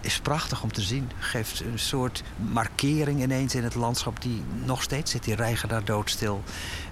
is 0.00 0.20
prachtig 0.20 0.62
om 0.62 0.72
te 0.72 0.80
zien. 0.80 1.10
Geeft 1.18 1.60
een 1.60 1.78
soort 1.78 2.22
markering 2.36 3.22
ineens 3.22 3.54
in 3.54 3.64
het 3.64 3.74
landschap 3.74 4.22
die 4.22 4.42
nog 4.64 4.82
steeds 4.82 5.10
zit. 5.10 5.24
Die 5.24 5.34
rijgen 5.34 5.68
daar 5.68 5.84
doodstil. 5.84 6.42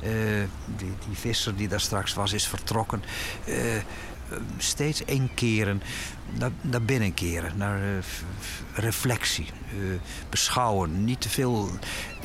Uh, 0.02 0.10
die, 0.76 0.92
die 1.08 1.16
visser 1.16 1.56
die 1.56 1.68
daar 1.68 1.80
straks 1.80 2.14
was 2.14 2.32
is 2.32 2.46
vertrokken. 2.46 3.02
Uh, 3.46 3.56
steeds 4.58 5.02
keren 5.34 5.82
naar, 6.30 6.50
naar 6.60 7.10
keren, 7.14 7.56
naar 7.56 7.80
reflectie, 8.74 9.46
uh, 9.74 9.98
beschouwen. 10.28 11.04
Niet, 11.04 11.20
te 11.20 11.28
veel, 11.28 11.70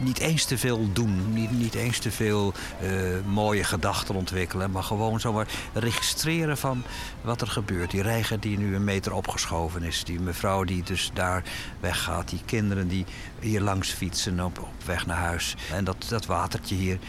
niet 0.02 0.20
eens 0.20 0.46
te 0.46 0.58
veel 0.58 0.94
doen, 0.94 1.34
niet, 1.34 1.52
niet 1.52 1.74
eens 1.74 2.00
te 2.00 2.12
veel 2.12 2.54
uh, 2.84 2.90
mooie 3.26 3.64
gedachten 3.64 4.16
ontwikkelen, 4.16 4.72
maar 4.72 4.84
gewoon 4.84 5.20
zomaar 5.20 5.48
registreren 5.74 6.58
van 6.58 6.84
wat 7.22 7.42
er 7.42 7.48
gebeurt. 7.48 7.92
Die 7.92 8.02
reiger 8.02 8.40
die 8.40 8.58
nu 8.58 8.76
een 8.76 8.84
meter 8.84 9.14
opgeschoven 9.14 9.84
is, 9.84 10.04
die 10.04 10.20
mevrouw 10.20 10.64
die 10.64 10.84
dus 10.84 11.12
daar 11.14 11.44
weggaat, 11.80 12.30
die 12.30 12.42
kinderen 12.46 12.88
die 12.88 13.06
hier 13.40 13.62
langs 13.62 13.90
fietsen 13.90 14.40
op, 14.40 14.60
op 14.60 14.86
weg 14.86 15.06
naar 15.06 15.18
huis. 15.18 15.56
En 15.72 15.84
dat, 15.84 16.06
dat 16.10 16.26
watertje 16.26 16.76
hier, 16.76 17.00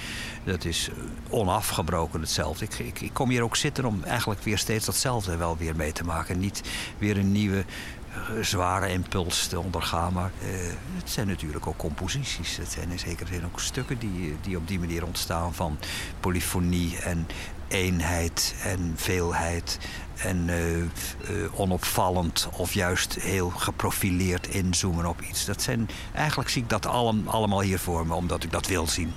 dat 0.45 0.65
is 0.65 0.91
onafgebroken 1.29 2.21
hetzelfde. 2.21 2.65
Ik, 2.65 2.79
ik, 2.79 3.01
ik 3.01 3.13
kom 3.13 3.31
hier 3.31 3.43
ook 3.43 3.57
zitten 3.57 3.85
om 3.85 4.03
eigenlijk 4.05 4.43
weer 4.43 4.59
steeds 4.59 4.85
datzelfde 4.85 5.37
wel 5.37 5.57
weer 5.57 5.77
mee 5.77 5.93
te 5.93 6.05
maken. 6.05 6.39
Niet 6.39 6.63
weer 6.99 7.17
een 7.17 7.33
nieuwe 7.33 7.65
eh, 8.13 8.43
zware 8.43 8.93
impuls 8.93 9.47
te 9.47 9.61
ondergaan. 9.61 10.13
Maar 10.13 10.31
uh, 10.43 10.49
het 10.97 11.11
zijn 11.11 11.27
natuurlijk 11.27 11.67
ook 11.67 11.77
composities. 11.77 12.57
Het 12.57 12.71
zijn 12.71 12.91
in 12.91 12.99
zekere 12.99 13.33
zin 13.33 13.45
ook 13.45 13.61
stukken 13.61 13.99
die, 13.99 14.37
die 14.41 14.57
op 14.57 14.69
die 14.69 14.79
manier 14.79 15.05
ontstaan 15.05 15.55
van 15.55 15.79
polyfonie 16.21 16.99
en 16.99 17.27
eenheid 17.69 18.55
en 18.63 18.93
veelheid. 18.97 19.79
En 20.17 20.49
uh, 20.49 21.61
onopvallend 21.61 22.49
of 22.53 22.75
juist 22.75 23.15
heel 23.15 23.51
geprofileerd 23.51 24.47
inzoomen 24.47 25.07
op 25.07 25.21
iets. 25.21 25.45
Dat 25.45 25.63
zijn, 25.63 25.89
eigenlijk 26.15 26.49
zie 26.49 26.63
ik 26.63 26.69
dat 26.69 26.87
allem, 26.87 27.29
allemaal 27.29 27.61
hier 27.61 27.79
voor 27.79 28.07
me, 28.07 28.15
omdat 28.15 28.45
ik 28.45 28.53
dat 28.53 28.67
wil 28.67 28.87
zien. 28.87 29.13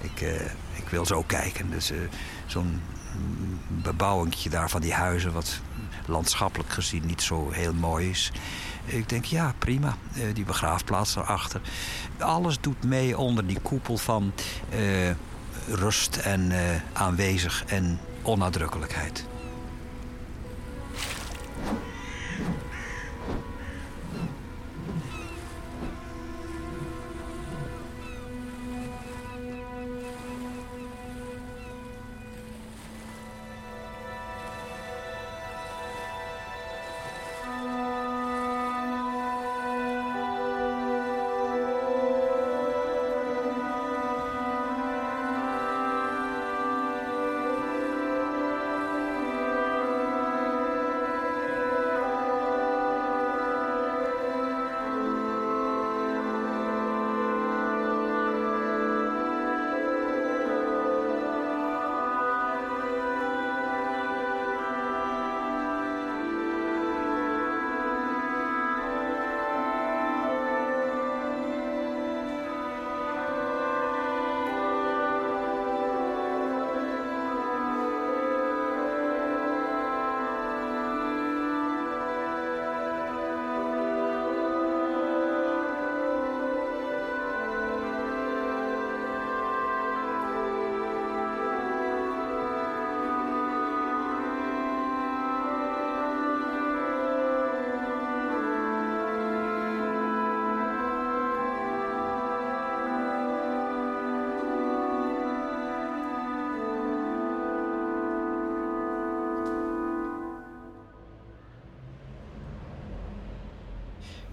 Ik, 0.00 0.20
ik 0.74 0.88
wil 0.90 1.06
zo 1.06 1.22
kijken. 1.22 1.70
Dus 1.70 1.92
zo'n 2.46 2.80
bebouwingje 3.68 4.50
daar 4.50 4.70
van 4.70 4.80
die 4.80 4.92
huizen... 4.92 5.32
wat 5.32 5.60
landschappelijk 6.06 6.70
gezien 6.70 7.06
niet 7.06 7.22
zo 7.22 7.50
heel 7.50 7.74
mooi 7.74 8.10
is. 8.10 8.32
Ik 8.84 9.08
denk, 9.08 9.24
ja, 9.24 9.54
prima. 9.58 9.96
Uh, 10.16 10.24
die 10.34 10.44
begraafplaats 10.44 11.14
daarachter. 11.14 11.60
Alles 12.18 12.60
doet 12.60 12.84
mee 12.84 13.18
onder 13.18 13.46
die 13.46 13.60
koepel 13.60 13.96
van 13.96 14.32
rust 15.66 16.16
en 16.16 16.52
aanwezig 16.92 17.64
en 17.64 17.98
onnadrukkelijkheid. 18.22 19.26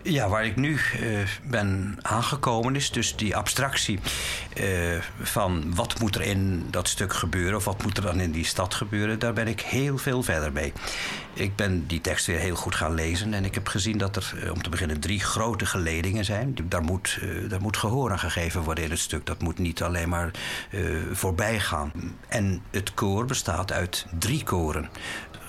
Ja, 0.08 0.30
waar 0.30 0.46
ik 0.46 0.56
nu 0.56 0.72
uh, 0.72 1.20
ben 1.44 1.98
aangekomen 2.02 2.76
is 2.76 2.92
dus 2.92 3.16
die 3.16 3.36
abstractie 3.36 4.00
uh, 4.62 5.02
van 5.22 5.76
wat 5.76 6.00
moet 6.00 6.16
er 6.16 6.22
in 6.22 6.68
dat 6.70 6.88
stuk 6.88 7.14
gebeuren 7.14 7.56
of 7.56 7.66
wat 7.66 7.84
moet 7.84 7.98
er 7.98 8.04
dan 8.04 8.20
in 8.20 8.32
die 8.32 8.46
stad 8.46 8.74
gebeuren, 8.74 9.20
daar 9.20 9.34
ben 9.34 9.48
ik 9.48 9.62
heel 9.62 9.98
veel 9.98 10.24
verder 10.24 10.52
mee. 10.52 10.74
Ik 11.34 11.56
ben 11.56 11.88
die 11.88 12.02
tekst 12.02 12.26
weer 12.26 12.40
heel 12.40 12.56
goed 12.56 12.76
gaan 12.76 12.94
lezen 12.94 13.34
en 13.34 13.46
ik 13.46 13.54
heb 13.54 13.68
gezien 13.68 13.98
dat 13.98 14.16
er 14.16 14.34
uh, 14.44 14.52
om 14.52 14.62
te 14.62 14.70
beginnen 14.70 15.00
drie 15.00 15.20
grote 15.20 15.66
geledingen 15.66 16.26
zijn. 16.26 16.56
Daar 16.64 16.84
moet, 16.84 17.20
daar 17.48 17.62
moet 17.62 17.78
gehoor 17.78 18.12
aan 18.12 18.20
gegeven 18.20 18.62
worden 18.62 18.84
in 18.84 18.90
het 18.90 19.00
stuk. 19.00 19.26
Dat 19.26 19.42
moet 19.42 19.58
niet 19.58 19.84
alleen 19.84 20.10
maar 20.10 20.32
voorbij 21.12 21.60
gaan. 21.60 21.92
En 22.28 22.62
het 22.72 22.94
koor 22.94 23.26
bestaat 23.26 23.72
uit 23.72 24.06
drie 24.20 24.44
koren 24.44 24.90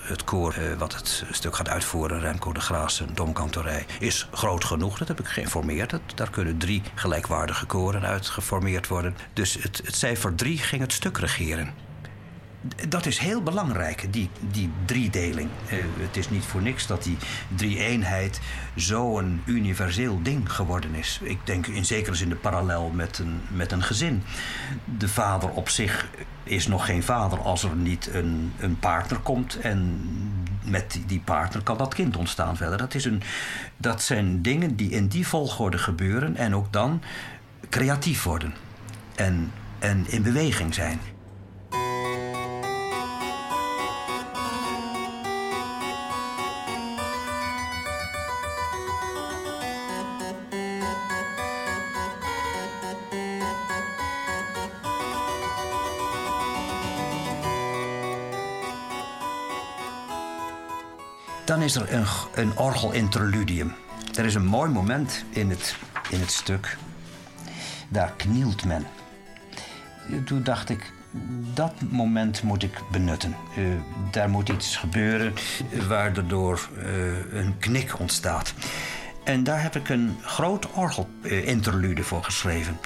het 0.07 0.23
koor 0.23 0.55
uh, 0.57 0.77
wat 0.77 0.95
het 0.95 1.23
stuk 1.31 1.55
gaat 1.55 1.69
uitvoeren, 1.69 2.19
Remco 2.19 2.53
de 2.53 2.59
Graassen, 2.59 3.09
Domkantorij, 3.13 3.85
is 3.99 4.27
groot 4.31 4.63
genoeg. 4.63 4.97
Dat 4.97 5.07
heb 5.07 5.19
ik 5.19 5.27
geïnformeerd. 5.27 5.89
Dat, 5.89 6.01
daar 6.15 6.29
kunnen 6.29 6.57
drie 6.57 6.81
gelijkwaardige 6.95 7.65
koren 7.65 8.05
uit 8.05 8.27
geformeerd 8.27 8.87
worden. 8.87 9.15
Dus 9.33 9.53
het, 9.53 9.81
het 9.85 9.95
cijfer 9.95 10.35
drie 10.35 10.57
ging 10.57 10.81
het 10.81 10.93
stuk 10.93 11.17
regeren 11.17 11.86
dat 12.89 13.05
is 13.05 13.17
heel 13.17 13.41
belangrijk, 13.41 14.13
die, 14.13 14.29
die 14.51 14.69
driedeling. 14.85 15.49
Uh, 15.71 15.79
het 15.99 16.17
is 16.17 16.29
niet 16.29 16.43
voor 16.43 16.61
niks 16.61 16.87
dat 16.87 17.03
die 17.03 17.17
drie-eenheid 17.55 18.39
zo'n 18.75 19.41
universeel 19.45 20.19
ding 20.21 20.51
geworden 20.51 20.95
is. 20.95 21.19
Ik 21.23 21.39
denk 21.43 21.67
in 21.67 21.85
zekere 21.85 22.15
zin 22.15 22.29
de 22.29 22.35
parallel 22.35 22.89
met 22.89 23.19
een, 23.19 23.41
met 23.47 23.71
een 23.71 23.83
gezin. 23.83 24.23
De 24.97 25.09
vader 25.09 25.49
op 25.49 25.69
zich 25.69 26.07
is 26.43 26.67
nog 26.67 26.85
geen 26.85 27.03
vader 27.03 27.39
als 27.39 27.63
er 27.63 27.75
niet 27.75 28.09
een, 28.13 28.53
een 28.59 28.79
partner 28.79 29.19
komt. 29.19 29.59
En 29.59 30.01
met 30.63 30.99
die 31.07 31.19
partner 31.19 31.63
kan 31.63 31.77
dat 31.77 31.93
kind 31.93 32.17
ontstaan 32.17 32.57
verder. 32.57 32.77
Dat, 32.77 32.93
is 32.93 33.05
een, 33.05 33.21
dat 33.77 34.01
zijn 34.01 34.41
dingen 34.41 34.75
die 34.75 34.89
in 34.89 35.07
die 35.07 35.27
volgorde 35.27 35.77
gebeuren 35.77 36.35
en 36.35 36.55
ook 36.55 36.73
dan 36.73 37.01
creatief 37.69 38.23
worden. 38.23 38.53
En, 39.15 39.51
en 39.79 40.05
in 40.07 40.23
beweging 40.23 40.73
zijn. 40.73 40.99
Dan 61.47 61.61
is 61.61 61.75
er 61.75 61.93
een, 61.93 62.05
een 62.33 62.57
orgelinterludium. 62.57 63.73
Er 64.15 64.25
is 64.25 64.35
een 64.35 64.45
mooi 64.45 64.71
moment 64.71 65.23
in 65.29 65.49
het, 65.49 65.75
in 66.09 66.19
het 66.19 66.31
stuk. 66.31 66.77
Daar 67.89 68.13
knielt 68.17 68.65
men. 68.65 68.87
Toen 70.25 70.43
dacht 70.43 70.69
ik, 70.69 70.91
dat 71.53 71.73
moment 71.89 72.43
moet 72.43 72.63
ik 72.63 72.81
benutten. 72.91 73.35
Uh, 73.57 73.65
daar 74.11 74.29
moet 74.29 74.49
iets 74.49 74.75
gebeuren 74.75 75.33
waardoor 75.87 76.69
uh, 76.77 76.85
een 77.33 77.57
knik 77.59 77.99
ontstaat. 77.99 78.53
En 79.23 79.43
daar 79.43 79.61
heb 79.61 79.75
ik 79.75 79.89
een 79.89 80.17
groot 80.21 80.71
orgelinterlude 80.71 82.03
voor 82.03 82.23
geschreven. 82.23 82.79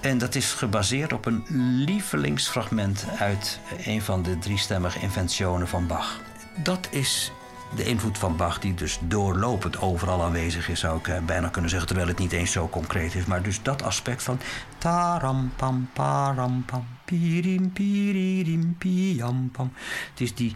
En 0.00 0.18
dat 0.18 0.34
is 0.34 0.52
gebaseerd 0.52 1.12
op 1.12 1.26
een 1.26 1.44
lievelingsfragment 1.84 3.04
uit 3.18 3.60
een 3.84 4.02
van 4.02 4.22
de 4.22 4.38
driestemmige 4.38 5.00
inventionen 5.00 5.68
van 5.68 5.86
Bach. 5.86 6.20
Dat 6.62 6.88
is 6.90 7.32
de 7.76 7.84
invloed 7.84 8.18
van 8.18 8.36
Bach, 8.36 8.58
die 8.58 8.74
dus 8.74 8.98
doorlopend 9.02 9.80
overal 9.80 10.22
aanwezig 10.22 10.68
is, 10.68 10.80
zou 10.80 10.98
ik 10.98 11.08
eh, 11.08 11.18
bijna 11.18 11.48
kunnen 11.48 11.70
zeggen, 11.70 11.88
terwijl 11.88 12.08
het 12.08 12.18
niet 12.18 12.32
eens 12.32 12.52
zo 12.52 12.68
concreet 12.68 13.14
is. 13.14 13.24
Maar 13.24 13.42
dus 13.42 13.62
dat 13.62 13.82
aspect 13.82 14.22
van 14.22 14.40
taram 14.78 15.52
pam 15.56 15.90
param 15.92 16.64
pam 16.64 16.86
pirim 17.04 17.72
piririm 17.72 18.76
piam 18.78 19.50
pam. 19.50 19.72
Het 20.10 20.20
is 20.20 20.34
die 20.34 20.54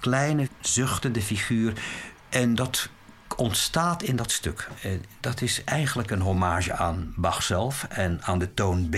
kleine 0.00 0.48
zuchtende 0.60 1.22
figuur 1.22 1.72
en 2.28 2.54
dat 2.54 2.88
ontstaat 3.36 4.02
in 4.02 4.16
dat 4.16 4.30
stuk. 4.30 4.68
Eh, 4.82 4.92
dat 5.20 5.40
is 5.40 5.64
eigenlijk 5.64 6.10
een 6.10 6.20
hommage 6.20 6.72
aan 6.72 7.12
Bach 7.16 7.42
zelf 7.42 7.86
en 7.88 8.20
aan 8.22 8.38
de 8.38 8.54
toon 8.54 8.88
B. 8.88 8.96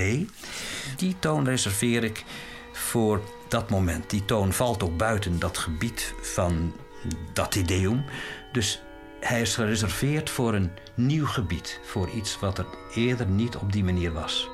Die 0.96 1.16
toon 1.18 1.44
reserveer 1.44 2.04
ik 2.04 2.24
voor 2.72 3.20
dat 3.48 3.70
moment. 3.70 4.10
Die 4.10 4.24
toon 4.24 4.52
valt 4.52 4.82
ook 4.82 4.96
buiten 4.96 5.38
dat 5.38 5.58
gebied 5.58 6.14
van 6.22 6.72
dat 7.32 7.54
ideum. 7.54 8.04
Dus 8.52 8.82
hij 9.20 9.40
is 9.40 9.54
gereserveerd 9.54 10.30
voor 10.30 10.54
een 10.54 10.70
nieuw 10.94 11.26
gebied, 11.26 11.80
voor 11.84 12.10
iets 12.10 12.38
wat 12.38 12.58
er 12.58 12.66
eerder 12.94 13.26
niet 13.26 13.56
op 13.56 13.72
die 13.72 13.84
manier 13.84 14.12
was. 14.12 14.48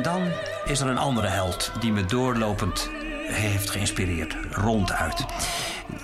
En 0.00 0.06
dan 0.06 0.32
is 0.64 0.80
er 0.80 0.88
een 0.88 0.98
andere 0.98 1.26
held 1.26 1.72
die 1.80 1.92
me 1.92 2.04
doorlopend 2.04 2.90
heeft 3.26 3.70
geïnspireerd, 3.70 4.36
ronduit. 4.50 5.24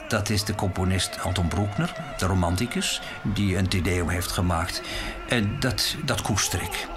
Dat 0.09 0.29
is 0.29 0.45
de 0.45 0.55
componist 0.55 1.19
Anton 1.21 1.49
Broekner, 1.49 1.93
de 2.19 2.27
romanticus, 2.27 3.01
die 3.23 3.57
een 3.57 3.69
Tedeum 3.69 4.09
heeft 4.09 4.33
gemaakt. 4.33 4.83
En 5.29 5.61
dat, 5.61 5.97
dat 6.05 6.23
koester 6.23 6.63
ik. 6.63 6.89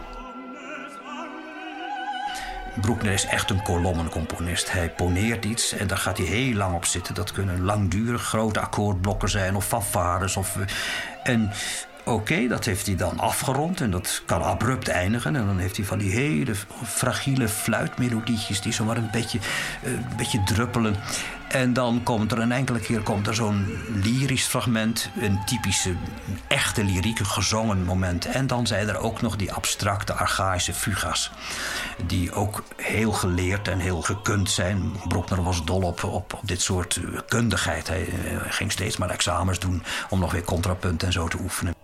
Broekner 2.82 3.14
is 3.14 3.26
echt 3.26 3.50
een 3.50 3.64
kolommencomponist. 3.64 4.72
Hij 4.72 4.90
poneert 4.90 5.46
iets 5.46 5.72
en 5.74 5.88
daar 5.88 5.98
gaat 5.98 6.18
hij 6.18 6.28
heel 6.28 6.54
lang 6.54 6.76
op 6.76 6.86
zitten. 6.86 7.16
Dat 7.16 7.32
kunnen 7.32 7.62
langdurig 7.62 8.22
grote 8.22 8.60
akkoordblokken 8.60 9.30
zijn 9.30 9.56
of 9.56 9.66
fanfares. 9.66 10.38
Of, 10.38 10.58
en 11.24 11.52
Oké, 12.10 12.48
dat 12.48 12.66
heeft 12.66 12.86
hij 12.86 12.96
dan 12.96 13.20
afgerond 13.20 13.82
en 13.82 13.92
dat 13.92 14.22
kan 14.26 14.42
abrupt 14.42 14.88
eindigen. 14.88 15.36
En 15.36 15.46
dan 15.46 15.58
heeft 15.58 15.78
hij 15.78 15.86
van 15.86 15.98
die 15.98 16.12
hele 16.12 16.54
fragiele 16.86 17.48
fluitmelodietjes 17.48 18.62
die 18.62 18.74
zomaar 18.74 18.98
een 18.98 19.10
beetje, 19.12 19.40
uh, 19.84 19.92
een 19.92 20.18
beetje 20.18 20.44
druppelen. 20.44 20.96
En 21.48 21.74
dan 21.74 22.04
komt 22.04 22.32
er 22.32 22.40
een 22.40 22.52
enkele 22.52 22.80
keer 22.80 23.02
komt 23.02 23.28
er 23.28 23.36
zo'n 23.36 23.78
lyrisch 24.04 24.46
fragment, 24.46 25.10
een 25.20 25.40
typische 25.46 25.96
echte 26.48 26.84
lyrieke 26.84 27.26
gezongen 27.26 27.84
moment. 27.84 28.26
En 28.26 28.48
dan 28.48 28.68
zijn 28.68 28.88
er 28.88 28.98
ook 28.98 29.22
nog 29.22 29.36
die 29.36 29.54
abstracte 29.54 30.14
archaïsche 30.14 30.74
fugas, 30.74 31.32
die 32.06 32.32
ook 32.34 32.64
heel 32.76 33.12
geleerd 33.12 33.68
en 33.68 33.80
heel 33.80 34.02
gekund 34.02 34.50
zijn. 34.50 34.92
Broekner 35.08 35.44
was 35.44 35.66
dol 35.66 35.82
op, 35.82 36.04
op, 36.04 36.40
dit 36.42 36.62
soort 36.62 36.96
eh, 36.96 37.20
kundigheid. 37.28 37.88
Hij 37.88 38.08
uh, 38.08 38.14
ging 38.48 38.72
steeds 38.72 38.98
maar 38.98 39.10
examens 39.10 39.60
doen 39.60 39.84
om 40.10 40.20
nog 40.20 40.32
weer 40.32 40.44
contrapunt 40.44 41.04
en 41.04 41.12
zo 41.12 41.28
te 41.28 41.38
oefenen. 41.42 41.79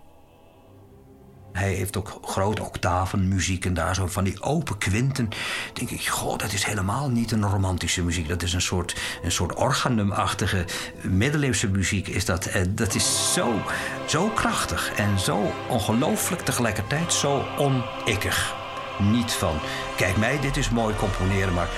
Hij 1.56 1.72
heeft 1.72 1.96
ook 1.96 2.18
grote 2.22 2.62
octaven 2.62 3.28
muziek 3.28 3.64
en 3.64 3.74
daar 3.74 3.94
zo 3.94 4.06
van 4.06 4.24
die 4.24 4.42
open 4.42 4.78
kwinten. 4.78 5.28
denk 5.72 5.90
ik, 5.90 6.06
goh, 6.06 6.38
dat 6.38 6.52
is 6.52 6.64
helemaal 6.64 7.10
niet 7.10 7.30
een 7.32 7.44
romantische 7.44 8.02
muziek. 8.02 8.28
Dat 8.28 8.42
is 8.42 8.52
een 8.52 8.62
soort, 8.62 8.96
een 9.22 9.32
soort 9.32 9.54
organumachtige 9.54 10.64
middeleeuwse 11.02 11.68
muziek. 11.68 12.08
Is 12.08 12.24
dat, 12.24 12.50
dat 12.68 12.94
is 12.94 13.32
zo, 13.32 13.62
zo 14.06 14.28
krachtig 14.28 14.92
en 14.96 15.18
zo 15.18 15.52
ongelooflijk 15.68 16.42
tegelijkertijd 16.42 17.12
zo 17.12 17.44
onikkig. 17.58 18.54
Niet 18.98 19.32
van, 19.32 19.58
kijk 19.96 20.16
mij, 20.16 20.40
dit 20.40 20.56
is 20.56 20.70
mooi 20.70 20.94
componeren, 20.94 21.54
maar 21.54 21.68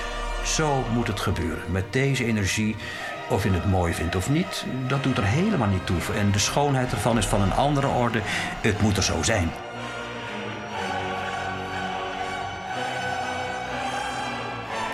zo 0.44 0.84
moet 0.92 1.06
het 1.06 1.20
gebeuren. 1.20 1.62
Met 1.70 1.92
deze 1.92 2.24
energie 2.24 2.76
of 3.28 3.44
je 3.44 3.50
het 3.50 3.66
mooi 3.66 3.94
vindt 3.94 4.16
of 4.16 4.30
niet, 4.30 4.64
dat 4.88 5.02
doet 5.02 5.16
er 5.16 5.24
helemaal 5.24 5.68
niet 5.68 5.86
toe. 5.86 5.96
En 6.16 6.30
de 6.32 6.38
schoonheid 6.38 6.92
ervan 6.92 7.18
is 7.18 7.26
van 7.26 7.42
een 7.42 7.52
andere 7.52 7.86
orde. 7.86 8.20
Het 8.60 8.80
moet 8.80 8.96
er 8.96 9.02
zo 9.02 9.22
zijn. 9.22 9.50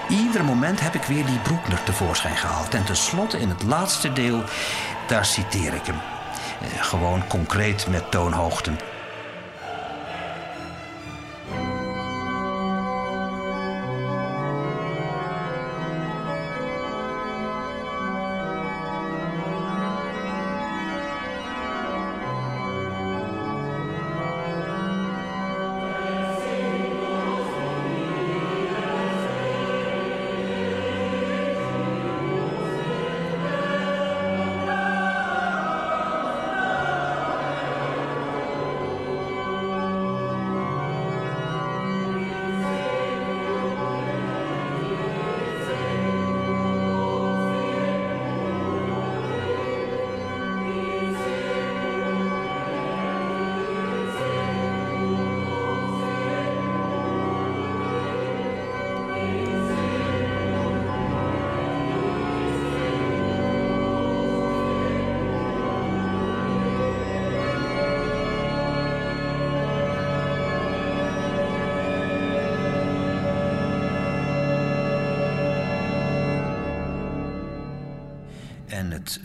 Ieder 0.08 0.44
moment 0.44 0.80
heb 0.80 0.94
ik 0.94 1.02
weer 1.02 1.26
die 1.26 1.38
Broekner 1.38 1.82
tevoorschijn 1.82 2.36
gehaald. 2.36 2.74
En 2.74 2.84
tenslotte 2.84 3.40
in 3.40 3.48
het 3.48 3.62
laatste 3.62 4.12
deel, 4.12 4.42
daar 5.06 5.24
citeer 5.24 5.74
ik 5.74 5.86
hem. 5.86 6.00
Eh, 6.60 6.82
gewoon 6.82 7.26
concreet 7.26 7.86
met 7.90 8.10
toonhoogten. 8.10 8.78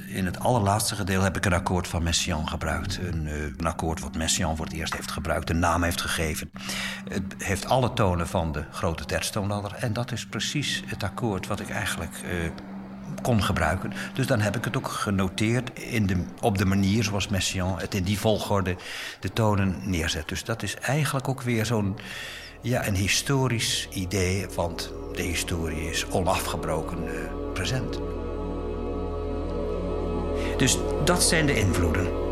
In 0.10 0.26
het 0.26 0.40
allerlaatste 0.40 0.96
gedeelte 0.96 1.24
heb 1.24 1.38
ik 1.38 1.46
een 1.46 1.54
akkoord 1.54 1.88
van 1.88 2.04
Messiaen 2.04 2.48
gebruikt. 2.48 2.98
Een, 2.98 3.26
uh, 3.26 3.44
een 3.44 3.66
akkoord 3.66 4.00
wat 4.00 4.16
Messiaen 4.16 4.56
voor 4.56 4.66
het 4.66 4.74
eerst 4.74 4.94
heeft 4.94 5.12
gebruikt, 5.12 5.50
een 5.50 5.60
naam 5.60 5.84
heeft 5.84 6.02
gegeven. 6.02 6.52
Het 7.10 7.24
heeft 7.38 7.66
alle 7.66 7.94
tonen 7.94 8.28
van 8.28 8.52
de 8.52 8.64
grote 8.72 9.06
tertstoonladder. 9.06 9.74
En 9.74 9.94
dat 9.94 10.12
is 10.12 10.26
precies 10.26 10.84
het 10.86 11.04
akkoord 11.04 11.48
wat 11.48 11.60
ik 11.60 11.70
eigenlijk 11.70 12.12
uh, 12.24 12.52
kon 13.22 13.44
gebruiken. 13.44 13.94
Dus 14.14 14.28
dan 14.28 14.40
heb 14.40 14.56
ik 14.56 14.64
het 14.64 14.78
ook 14.78 14.88
genoteerd 14.88 15.80
in 15.80 16.06
de, 16.06 16.26
op 16.42 16.58
de 16.58 16.66
manier 16.66 17.04
zoals 17.04 17.28
Messiaen 17.28 17.78
het 17.78 17.96
in 17.96 18.04
die 18.04 18.20
volgorde 18.20 18.76
de 19.20 19.34
tonen 19.34 19.76
neerzet. 19.84 20.28
Dus 20.28 20.44
dat 20.44 20.64
is 20.64 20.76
eigenlijk 20.76 21.28
ook 21.28 21.42
weer 21.42 21.66
zo'n 21.66 22.00
ja, 22.62 22.88
een 22.88 22.96
historisch 22.96 23.88
idee, 23.94 24.48
want 24.56 24.92
de 25.14 25.22
historie 25.22 25.90
is 25.90 26.06
onafgebroken 26.06 27.04
uh, 27.04 27.12
present. 27.54 28.19
Dus 30.60 30.78
dat 31.06 31.24
zijn 31.24 31.46
de 31.46 31.56
invloeden. 31.56 32.29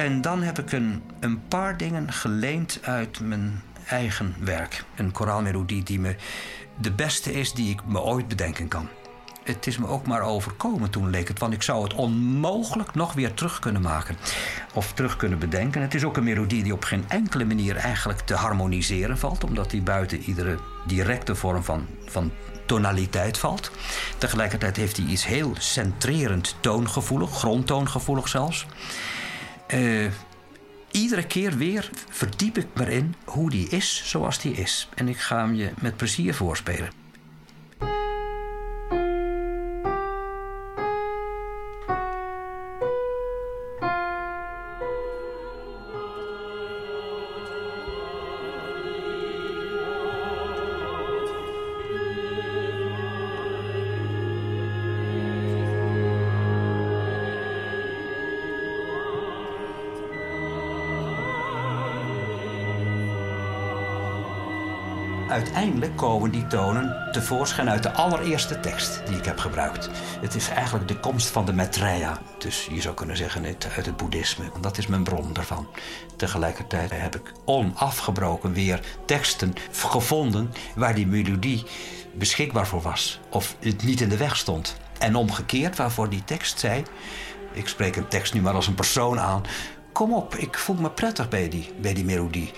En 0.00 0.20
dan 0.20 0.42
heb 0.42 0.58
ik 0.58 0.72
een, 0.72 1.02
een 1.20 1.48
paar 1.48 1.76
dingen 1.76 2.12
geleend 2.12 2.78
uit 2.82 3.20
mijn 3.20 3.62
eigen 3.86 4.34
werk. 4.38 4.84
Een 4.96 5.12
koraalmelodie 5.12 5.82
die 5.82 6.00
me 6.00 6.16
de 6.80 6.92
beste 6.92 7.32
is 7.32 7.52
die 7.52 7.70
ik 7.70 7.84
me 7.86 8.00
ooit 8.00 8.28
bedenken 8.28 8.68
kan. 8.68 8.88
Het 9.44 9.66
is 9.66 9.78
me 9.78 9.86
ook 9.86 10.06
maar 10.06 10.20
overkomen 10.20 10.90
toen 10.90 11.10
leek 11.10 11.28
het, 11.28 11.38
want 11.38 11.52
ik 11.52 11.62
zou 11.62 11.82
het 11.82 11.94
onmogelijk 11.94 12.94
nog 12.94 13.12
weer 13.12 13.34
terug 13.34 13.58
kunnen 13.58 13.82
maken. 13.82 14.16
Of 14.74 14.92
terug 14.92 15.16
kunnen 15.16 15.38
bedenken. 15.38 15.82
Het 15.82 15.94
is 15.94 16.04
ook 16.04 16.16
een 16.16 16.24
melodie 16.24 16.62
die 16.62 16.72
op 16.72 16.84
geen 16.84 17.04
enkele 17.08 17.44
manier 17.44 17.76
eigenlijk 17.76 18.20
te 18.20 18.34
harmoniseren 18.34 19.18
valt, 19.18 19.44
omdat 19.44 19.70
die 19.70 19.82
buiten 19.82 20.18
iedere 20.18 20.58
directe 20.86 21.34
vorm 21.34 21.64
van, 21.64 21.86
van 22.06 22.32
tonaliteit 22.66 23.38
valt. 23.38 23.70
Tegelijkertijd 24.18 24.76
heeft 24.76 24.96
hij 24.96 25.06
iets 25.06 25.26
heel 25.26 25.54
centrerend 25.58 26.56
toongevoelig, 26.60 27.30
grondtoongevoelig 27.30 28.28
zelfs. 28.28 28.66
Uh, 29.74 30.10
iedere 30.90 31.26
keer 31.26 31.56
weer 31.56 31.90
verdiep 32.08 32.58
ik 32.58 32.66
me 32.74 32.92
in 32.92 33.14
hoe 33.24 33.50
die 33.50 33.68
is 33.68 34.02
zoals 34.04 34.38
die 34.38 34.52
is. 34.52 34.88
En 34.94 35.08
ik 35.08 35.18
ga 35.18 35.36
hem 35.36 35.54
je 35.54 35.70
met 35.80 35.96
plezier 35.96 36.34
voorspelen. 36.34 36.99
Uiteindelijk 65.40 65.96
komen 65.96 66.30
die 66.30 66.46
tonen 66.46 67.08
tevoorschijn 67.12 67.70
uit 67.70 67.82
de 67.82 67.92
allereerste 67.92 68.60
tekst 68.60 69.02
die 69.06 69.16
ik 69.16 69.24
heb 69.24 69.38
gebruikt. 69.38 69.90
Het 70.20 70.34
is 70.34 70.48
eigenlijk 70.48 70.88
de 70.88 70.96
komst 70.96 71.28
van 71.28 71.44
de 71.44 71.52
Maitreya. 71.52 72.18
Dus 72.38 72.68
je 72.70 72.80
zou 72.80 72.94
kunnen 72.94 73.16
zeggen 73.16 73.44
het, 73.44 73.68
uit 73.76 73.86
het 73.86 73.96
boeddhisme. 73.96 74.44
Dat 74.60 74.78
is 74.78 74.86
mijn 74.86 75.02
bron 75.02 75.32
daarvan. 75.32 75.68
Tegelijkertijd 76.16 76.90
heb 76.90 77.16
ik 77.16 77.32
onafgebroken 77.44 78.52
weer 78.52 78.80
teksten 79.06 79.54
gevonden 79.70 80.52
waar 80.74 80.94
die 80.94 81.06
melodie 81.06 81.64
beschikbaar 82.14 82.66
voor 82.66 82.82
was. 82.82 83.20
Of 83.30 83.56
het 83.60 83.82
niet 83.82 84.00
in 84.00 84.08
de 84.08 84.16
weg 84.16 84.36
stond. 84.36 84.76
En 84.98 85.14
omgekeerd 85.14 85.76
waarvoor 85.76 86.08
die 86.08 86.24
tekst 86.24 86.58
zei... 86.58 86.82
Ik 87.52 87.68
spreek 87.68 87.96
een 87.96 88.08
tekst 88.08 88.34
nu 88.34 88.40
maar 88.40 88.54
als 88.54 88.66
een 88.66 88.74
persoon 88.74 89.20
aan 89.20 89.42
kom 89.92 90.12
op, 90.12 90.34
ik 90.34 90.58
voel 90.58 90.76
me 90.76 90.90
prettig 90.90 91.28
bij 91.28 91.48
die, 91.48 91.70
bij 91.80 91.94
die 91.94 92.04
melodie. 92.04 92.52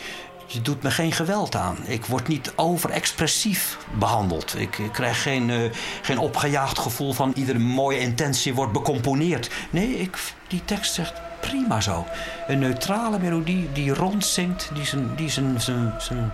Je 0.52 0.62
doet 0.62 0.82
me 0.82 0.90
geen 0.90 1.12
geweld 1.12 1.56
aan. 1.56 1.76
Ik 1.86 2.06
word 2.06 2.28
niet 2.28 2.52
overexpressief 2.56 3.78
behandeld. 3.98 4.58
Ik, 4.58 4.78
krijg 4.92 5.22
geen, 5.22 5.48
uh, 5.48 5.70
geen 6.02 6.18
opgejaagd 6.18 6.78
gevoel 6.78 7.12
van 7.12 7.32
iedere 7.34 7.58
mooie 7.58 7.98
intentie 7.98 8.54
wordt 8.54 8.72
becomponeerd. 8.72 9.50
Nee, 9.70 9.98
ik, 9.98 10.18
die 10.48 10.64
tekst 10.64 10.94
zegt 10.94 11.12
prima 11.40 11.80
zo. 11.80 12.06
Een 12.46 12.58
neutrale 12.58 13.18
melodie 13.18 13.72
die 13.72 13.94
rondzingt, 13.94 14.70
die 14.74 14.86
zijn, 14.86 15.14
die 15.16 15.30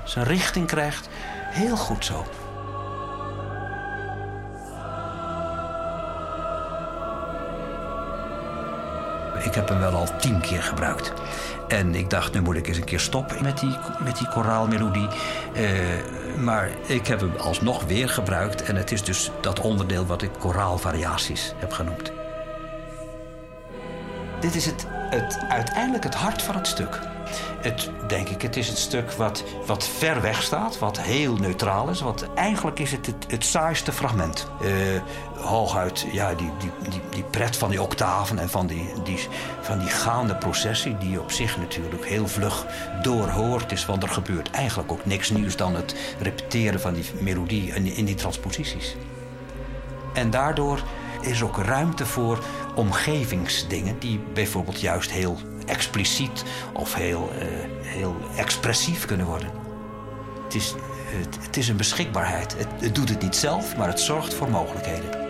zijn 0.05 0.25
richting 0.25 0.67
krijgt. 0.67 1.09
Heel 1.51 1.77
goed 1.77 2.05
zo. 2.05 2.27
Ik 9.45 9.55
heb 9.55 9.69
hem 9.69 9.79
wel 9.79 9.93
al 9.93 10.17
tien 10.19 10.41
keer 10.41 10.63
gebruikt. 10.63 11.13
En 11.69 11.95
ik 11.95 12.11
dacht, 12.11 12.35
nu 12.35 12.41
moet 12.41 12.57
ik 12.57 12.69
eens 12.69 12.77
een 12.77 12.85
keer 12.85 13.01
stoppen 13.01 13.43
met 13.43 13.59
die, 13.59 13.77
met 14.05 14.19
die 14.19 14.29
koraalmelodie. 14.29 15.09
Uh, 15.57 15.69
maar 16.37 16.71
ik 16.87 17.07
heb 17.07 17.21
hem 17.21 17.37
alsnog 17.37 17.85
weer 17.85 18.09
gebruikt. 18.09 18.63
En 18.63 18.77
het 18.77 18.93
is 18.93 19.03
dus 19.05 19.31
dat 19.41 19.61
onderdeel 19.61 20.07
wat 20.07 20.23
ik 20.23 20.31
koraalvariaties 20.39 21.55
heb 21.57 21.73
genoemd. 21.73 22.13
Dit 24.41 24.55
is 24.55 24.67
het, 24.67 24.87
het, 25.11 25.39
uiteindelijk 25.49 26.05
het 26.05 26.15
hart 26.15 26.43
van 26.43 26.55
het 26.55 26.67
stuk. 26.67 27.01
Het, 27.61 27.91
denk 28.07 28.29
ik, 28.29 28.43
het 28.43 28.57
is 28.57 28.69
het 28.69 28.79
stuk 28.79 29.13
wat, 29.13 29.45
wat 29.67 29.89
ver 29.89 30.21
weg 30.21 30.43
staat, 30.43 30.79
wat 30.79 31.01
heel 31.01 31.37
neutraal 31.37 31.89
is. 31.89 32.01
Wat, 32.01 32.29
eigenlijk 32.35 32.79
is 32.79 32.93
het 32.93 33.15
het, 33.29 33.45
saaiste 33.45 33.93
fragment. 33.93 34.51
Uh, 34.63 34.71
hooguit 35.41 36.07
ja, 36.13 36.35
die, 36.35 36.51
die, 36.59 36.71
die, 36.91 37.01
die 37.11 37.23
pret 37.23 37.57
van 37.57 37.71
die 37.71 37.83
octaven 37.83 38.39
en 38.39 38.49
van 38.49 38.67
die, 38.67 38.93
die, 39.05 39.19
van 39.61 39.79
die 39.79 39.89
gaande 39.89 40.37
processie... 40.37 40.99
die 40.99 41.21
op 41.21 41.31
zich 41.31 41.59
natuurlijk 41.59 42.07
heel 42.07 42.29
vlug 42.29 42.67
doorhoort 43.03 43.73
is. 43.73 43.87
Want 43.87 44.03
er 44.03 44.09
gebeurt 44.09 44.51
eigenlijk 44.51 44.93
ook 44.93 45.07
niks 45.07 45.31
nieuws 45.31 45.57
dan 45.57 45.75
het 45.75 45.95
repeteren 46.21 46.81
van 46.81 46.95
die 46.95 47.05
melodie 47.21 47.75
in, 47.75 47.87
in 47.87 48.05
die 48.05 48.15
transposities. 48.15 48.97
En 50.15 50.31
daardoor 50.31 50.83
is 51.21 51.43
ook 51.43 51.57
ruimte 51.57 52.07
voor 52.07 52.39
omgevingsdingen... 52.79 53.99
die 53.99 54.21
bijvoorbeeld 54.35 54.81
juist 54.81 55.11
heel 55.11 55.39
expliciet 55.67 56.45
of 56.73 56.95
heel, 56.95 57.31
uh, 57.35 57.43
heel 57.83 58.17
expressief 58.37 59.05
kunnen 59.05 59.27
worden. 59.27 59.51
Het 60.45 60.55
is, 60.55 60.75
het, 61.41 61.57
is 61.57 61.69
een 61.69 61.77
beschikbaarheid. 61.77 62.57
Het 62.81 62.95
doet 62.95 63.09
het 63.09 63.23
niet 63.23 63.37
zelf, 63.37 63.77
maar 63.77 63.89
het 63.89 64.01
zorgt 64.01 64.35
voor 64.35 64.51
mogelijkheden. 64.51 65.28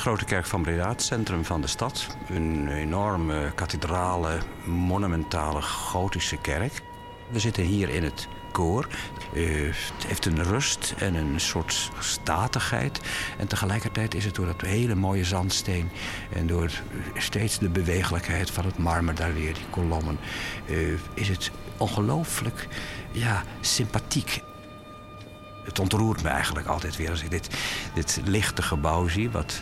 Grote 0.00 0.24
kerk 0.24 0.46
van 0.46 0.62
Breda, 0.62 0.88
het 0.88 1.02
centrum 1.02 1.44
van 1.44 1.60
de 1.60 1.66
stad. 1.66 2.06
Een 2.28 2.68
enorme 2.68 3.52
kathedrale, 3.54 4.38
monumentale 4.64 5.62
gotische 5.62 6.36
kerk. 6.36 6.82
We 7.28 7.38
zitten 7.38 7.62
hier 7.62 7.88
in 7.88 8.02
het 8.02 8.28
koor. 8.52 8.86
Uh, 9.32 9.66
het 9.66 10.06
heeft 10.06 10.26
een 10.26 10.42
rust 10.42 10.94
en 10.98 11.14
een 11.14 11.40
soort 11.40 11.90
statigheid. 11.98 13.00
En 13.38 13.46
tegelijkertijd 13.46 14.14
is 14.14 14.24
het 14.24 14.34
door 14.34 14.46
dat 14.46 14.60
hele 14.60 14.94
mooie 14.94 15.24
zandsteen... 15.24 15.90
en 16.32 16.46
door 16.46 16.70
steeds 17.14 17.58
de 17.58 17.68
bewegelijkheid 17.68 18.50
van 18.50 18.64
het 18.64 18.78
marmer 18.78 19.14
daar 19.14 19.34
weer, 19.34 19.54
die 19.54 19.66
kolommen... 19.70 20.18
Uh, 20.66 20.98
is 21.14 21.28
het 21.28 21.50
ongelooflijk 21.76 22.68
ja, 23.12 23.42
sympathiek. 23.60 24.42
Het 25.70 25.78
ontroert 25.78 26.22
me 26.22 26.28
eigenlijk 26.28 26.66
altijd 26.66 26.96
weer 26.96 27.10
als 27.10 27.22
ik 27.22 27.30
dit, 27.30 27.48
dit 27.94 28.20
lichte 28.24 28.62
gebouw 28.62 29.08
zie... 29.08 29.30
wat 29.30 29.60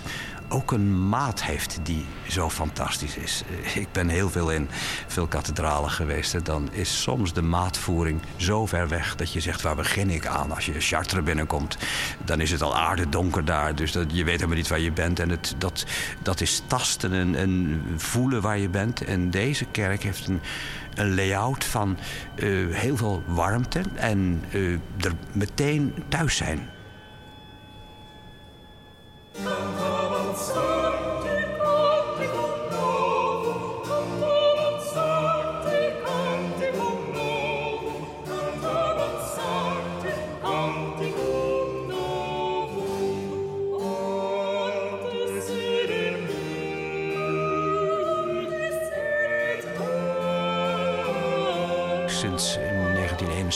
ook 0.48 0.72
een 0.72 1.08
maat 1.08 1.42
heeft 1.42 1.78
die 1.82 2.06
zo 2.28 2.50
fantastisch 2.50 3.16
is. 3.16 3.42
Eh, 3.64 3.76
ik 3.76 3.92
ben 3.92 4.08
heel 4.08 4.30
veel 4.30 4.50
in 4.50 4.68
veel 5.06 5.26
kathedralen 5.26 5.90
geweest. 5.90 6.34
En 6.34 6.42
dan 6.42 6.68
is 6.72 7.02
soms 7.02 7.32
de 7.32 7.42
maatvoering 7.42 8.20
zo 8.36 8.66
ver 8.66 8.88
weg 8.88 9.16
dat 9.16 9.32
je 9.32 9.40
zegt: 9.40 9.62
waar 9.62 9.76
begin 9.76 10.10
ik 10.10 10.26
aan? 10.26 10.54
Als 10.54 10.66
je 10.66 10.80
Chartres 10.80 11.22
binnenkomt, 11.22 11.76
dan 12.24 12.40
is 12.40 12.50
het 12.50 12.62
al 12.62 12.76
aardedonker 12.76 13.44
daar. 13.44 13.74
Dus 13.74 13.92
dat, 13.92 14.06
je 14.12 14.24
weet 14.24 14.34
helemaal 14.34 14.56
niet 14.56 14.68
waar 14.68 14.80
je 14.80 14.92
bent. 14.92 15.20
En 15.20 15.28
het, 15.28 15.54
dat, 15.58 15.86
dat 16.22 16.40
is 16.40 16.62
tasten 16.66 17.12
en, 17.12 17.34
en 17.34 17.82
voelen 17.96 18.42
waar 18.42 18.58
je 18.58 18.68
bent. 18.68 19.04
En 19.04 19.30
deze 19.30 19.64
kerk 19.64 20.02
heeft 20.02 20.26
een, 20.26 20.40
een 20.94 21.14
layout 21.14 21.64
van 21.64 21.98
uh, 22.36 22.74
heel 22.74 22.96
veel 22.96 23.22
warmte 23.26 23.82
en 23.94 24.44
uh, 24.50 24.72
er 25.00 25.12
meteen 25.32 25.94
thuis 26.08 26.36
zijn. 26.36 26.68
So. 30.38 30.67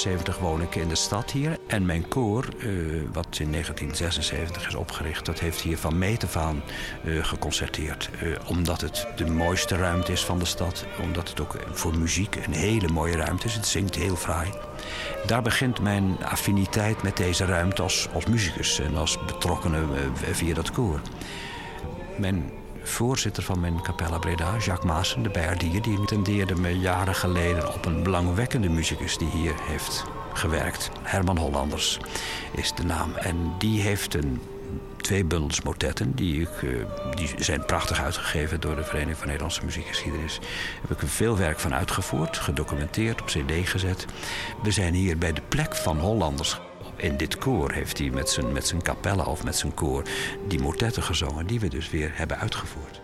1971 0.04 0.38
woon 0.38 0.62
ik 0.62 0.74
in 0.74 0.88
de 0.88 0.94
stad 0.94 1.30
hier. 1.30 1.58
En 1.66 1.86
mijn 1.86 2.08
koor, 2.08 2.48
uh, 2.56 3.02
wat 3.12 3.38
in 3.38 3.50
1976 3.50 4.66
is 4.68 4.74
opgericht... 4.74 5.26
dat 5.26 5.40
heeft 5.40 5.60
hier 5.60 5.78
van 5.78 5.98
meet 5.98 6.24
af 6.24 6.36
aan 6.36 6.62
uh, 7.04 7.24
geconcerteerd. 7.24 8.10
Uh, 8.22 8.38
omdat 8.46 8.80
het 8.80 9.06
de 9.16 9.26
mooiste 9.26 9.76
ruimte 9.76 10.12
is 10.12 10.24
van 10.24 10.38
de 10.38 10.44
stad. 10.44 10.86
Omdat 11.02 11.28
het 11.28 11.40
ook 11.40 11.56
voor 11.72 11.98
muziek 11.98 12.36
een 12.36 12.52
hele 12.52 12.88
mooie 12.88 13.16
ruimte 13.16 13.46
is. 13.46 13.54
Het 13.54 13.66
zingt 13.66 13.94
heel 13.94 14.16
fraai. 14.16 14.50
Daar 15.26 15.42
begint 15.42 15.80
mijn 15.80 16.24
affiniteit 16.24 17.02
met 17.02 17.16
deze 17.16 17.44
ruimte 17.44 17.82
als, 17.82 18.08
als 18.14 18.26
muzikus... 18.26 18.80
en 18.80 18.96
als 18.96 19.18
betrokkene 19.26 19.82
via 20.32 20.54
dat 20.54 20.70
koor. 20.70 21.00
Mijn 22.16 22.50
voorzitter 22.82 23.42
van 23.42 23.60
mijn 23.60 23.82
Capella 23.82 24.18
Breda, 24.18 24.56
Jacques 24.56 24.92
Maassen, 24.92 25.22
de 25.22 25.30
Bijaardier... 25.30 25.82
die 25.82 26.04
tendeerde 26.04 26.54
me 26.54 26.78
jaren 26.78 27.14
geleden 27.14 27.74
op 27.74 27.84
een 27.84 28.02
belangwekkende 28.02 28.68
muzikus 28.68 29.18
die 29.18 29.28
hier 29.28 29.54
heeft 29.62 30.04
gewerkt. 30.32 30.90
Herman 31.02 31.38
Hollanders 31.38 31.98
is 32.52 32.72
de 32.74 32.84
naam. 32.84 33.14
En 33.14 33.52
die 33.58 33.80
heeft 33.80 34.14
een 34.14 34.40
twee 34.96 35.24
bundels 35.24 35.62
motetten. 35.62 36.14
Die, 36.14 36.40
ik, 36.40 36.62
uh, 36.62 36.84
die 37.14 37.30
zijn 37.36 37.64
prachtig 37.64 38.00
uitgegeven 38.00 38.60
door 38.60 38.76
de 38.76 38.84
Vereniging 38.84 39.16
van 39.16 39.26
Nederlandse 39.26 39.64
Muziekgeschiedenis. 39.64 40.38
Daar 40.40 40.88
heb 40.88 41.02
ik 41.02 41.08
veel 41.08 41.36
werk 41.36 41.60
van 41.60 41.74
uitgevoerd, 41.74 42.36
gedocumenteerd, 42.38 43.20
op 43.20 43.26
cd 43.26 43.68
gezet. 43.68 44.06
We 44.62 44.70
zijn 44.70 44.94
hier 44.94 45.18
bij 45.18 45.32
de 45.32 45.42
plek 45.48 45.76
van 45.76 45.98
Hollanders 45.98 46.60
in 46.96 47.16
dit 47.16 47.38
koor 47.38 47.72
heeft 47.72 47.98
hij 47.98 48.10
met 48.10 48.30
zijn, 48.30 48.52
met 48.52 48.66
zijn 48.66 48.82
capella 48.82 49.24
of 49.24 49.44
met 49.44 49.56
zijn 49.56 49.74
koor 49.74 50.02
die 50.48 50.60
motetten 50.60 51.02
gezongen, 51.02 51.46
die 51.46 51.60
we 51.60 51.68
dus 51.68 51.90
weer 51.90 52.10
hebben 52.14 52.38
uitgevoerd. 52.38 53.00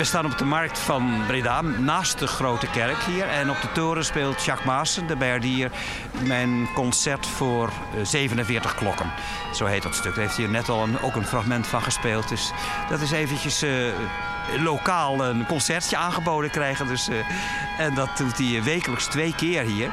We 0.00 0.06
staan 0.06 0.26
op 0.26 0.38
de 0.38 0.44
markt 0.44 0.78
van 0.78 1.22
Breda, 1.26 1.60
naast 1.60 2.18
de 2.18 2.26
grote 2.26 2.66
kerk 2.66 3.02
hier. 3.02 3.28
En 3.28 3.50
op 3.50 3.60
de 3.60 3.72
toren 3.72 4.04
speelt 4.04 4.44
Jacques 4.44 4.66
Maassen, 4.66 5.06
de 5.06 5.16
Berdier, 5.16 5.70
mijn 6.26 6.68
concert 6.74 7.26
voor 7.26 7.72
47 8.02 8.74
klokken. 8.74 9.12
Zo 9.54 9.64
heet 9.64 9.82
dat 9.82 9.94
stuk. 9.94 10.14
Daar 10.14 10.24
heeft 10.24 10.36
hij 10.36 10.46
net 10.46 10.68
al 10.68 10.82
een, 10.82 11.00
ook 11.00 11.14
een 11.14 11.26
fragment 11.26 11.66
van 11.66 11.82
gespeeld. 11.82 12.28
Dus 12.28 12.52
dat 12.88 13.00
is 13.00 13.10
eventjes 13.10 13.62
uh, 13.62 13.92
lokaal 14.58 15.24
een 15.24 15.46
concertje 15.46 15.96
aangeboden 15.96 16.50
krijgen. 16.50 16.86
Dus, 16.86 17.08
uh, 17.08 17.16
en 17.78 17.94
dat 17.94 18.16
doet 18.16 18.38
hij 18.38 18.62
wekelijks 18.62 19.06
twee 19.06 19.34
keer 19.34 19.62
hier. 19.62 19.90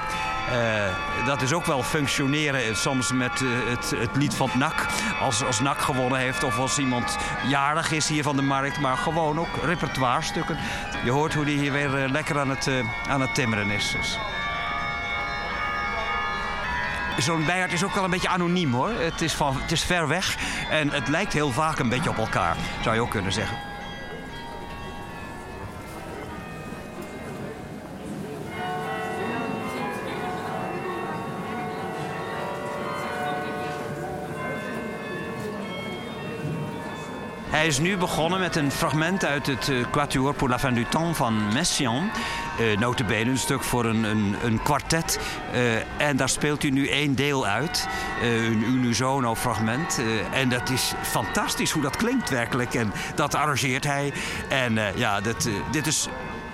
Uh, 0.51 1.25
dat 1.25 1.41
is 1.41 1.53
ook 1.53 1.65
wel 1.65 1.83
functioneren 1.83 2.75
soms 2.75 3.11
met 3.11 3.41
uh, 3.41 3.49
het, 3.69 3.89
het, 3.89 4.15
lied 4.15 4.33
van 4.33 4.49
NAC. 4.57 4.85
Als, 5.19 5.43
als 5.43 5.59
NAC 5.59 5.79
gewonnen 5.79 6.19
heeft 6.19 6.43
of 6.43 6.57
als 6.57 6.77
iemand 6.77 7.17
jarig 7.47 7.91
is 7.91 8.07
hier 8.07 8.23
van 8.23 8.35
de 8.35 8.41
markt. 8.41 8.79
Maar 8.79 8.97
gewoon 8.97 9.39
ook 9.39 9.63
repertoire 9.63 10.21
stukken. 10.21 10.57
Je 11.03 11.11
hoort 11.11 11.33
hoe 11.33 11.45
die 11.45 11.59
hier 11.59 11.71
weer 11.71 11.89
lekker 11.89 12.39
aan 12.39 12.49
het, 12.49 12.69
aan 13.07 13.21
het 13.21 13.35
timmeren 13.35 13.71
is. 13.71 13.91
Dus. 13.91 14.17
Zo'n 17.17 17.45
bijaard 17.45 17.73
is 17.73 17.83
ook 17.83 17.93
wel 17.93 18.03
een 18.03 18.09
beetje 18.09 18.29
anoniem 18.29 18.73
hoor. 18.73 18.89
Het 18.89 19.21
is, 19.21 19.33
van, 19.33 19.61
het 19.61 19.71
is 19.71 19.83
ver 19.83 20.07
weg 20.07 20.37
en 20.69 20.89
het 20.89 21.07
lijkt 21.07 21.33
heel 21.33 21.51
vaak 21.51 21.79
een 21.79 21.89
beetje 21.89 22.09
op 22.09 22.17
elkaar. 22.17 22.55
Zou 22.81 22.95
je 22.95 23.01
ook 23.01 23.09
kunnen 23.09 23.33
zeggen. 23.33 23.57
Hij 37.67 37.75
is 37.75 37.81
nu 37.81 37.97
begonnen 37.97 38.39
met 38.39 38.55
een 38.55 38.71
fragment 38.71 39.25
uit 39.25 39.47
het 39.47 39.67
uh, 39.67 39.85
Quatuor 39.91 40.33
pour 40.33 40.49
la 40.49 40.59
fin 40.59 40.73
du 40.73 40.85
temps 40.85 41.17
van 41.17 41.53
Messiaen. 41.53 42.11
Uh, 42.59 42.77
notabene 42.77 43.29
een 43.29 43.37
stuk 43.37 43.63
voor 43.63 43.85
een, 43.85 44.03
een, 44.03 44.35
een 44.43 44.61
kwartet. 44.63 45.19
Uh, 45.53 46.01
en 46.07 46.17
daar 46.17 46.29
speelt 46.29 46.61
hij 46.61 46.71
nu 46.71 46.87
één 46.87 47.15
deel 47.15 47.47
uit. 47.47 47.87
Een 48.21 48.63
unisono 48.63 49.35
fragment. 49.35 50.01
en 50.31 50.49
dat 50.49 50.69
is 50.69 50.93
fantastisch 51.01 51.71
hoe 51.71 51.81
dat 51.81 51.95
klinkt 51.95 52.29
werkelijk. 52.29 52.73
En 52.73 52.93
dat 53.15 53.35
arrangeert 53.35 53.83
hij. 53.83 54.13
En 54.49 54.79
ja, 54.95 55.21
dat, 55.21 55.49
dit 55.71 55.87
is 55.87 56.07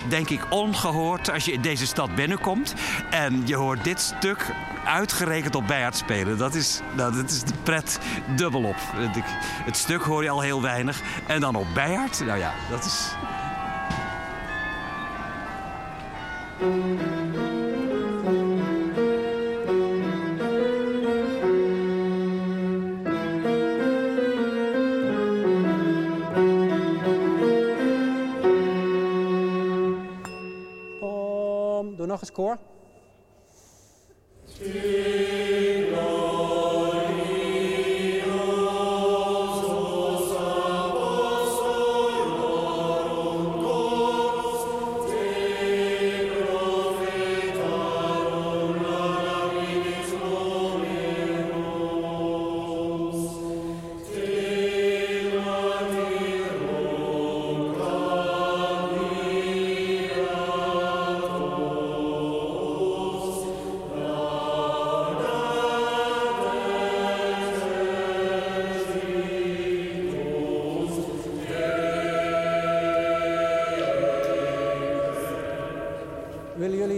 denk 0.07 0.29
ik 0.29 0.45
ongehoord 0.49 1.31
als 1.31 1.45
je 1.45 1.51
in 1.51 1.61
deze 1.61 1.85
stad 1.85 2.15
binnenkomt. 2.15 2.73
En 3.09 3.41
je 3.45 3.55
hoort 3.55 3.83
dit 3.83 4.01
stuk 4.01 4.53
uitgerekend 4.85 5.55
op 5.55 5.67
Bijaard 5.67 5.95
spelen. 5.95 6.37
Dat 6.37 6.53
is, 6.53 6.81
nou, 6.95 7.13
dat 7.15 7.29
is 7.29 7.43
de 7.43 7.53
pret 7.63 7.99
dubbelop. 8.35 8.75
Het 9.65 9.77
stuk 9.77 10.01
hoor 10.01 10.23
je 10.23 10.29
al 10.29 10.41
heel 10.41 10.61
weinig. 10.61 11.01
En 11.27 11.41
dan 11.41 11.55
op 11.55 11.67
Bijaard, 11.73 12.19
nou 12.25 12.39
ja, 12.39 12.53
dat 12.69 12.85
is... 12.85 13.11
Doe 31.97 32.07
nog 32.07 32.21
eens 32.21 32.31
koor. 32.31 32.57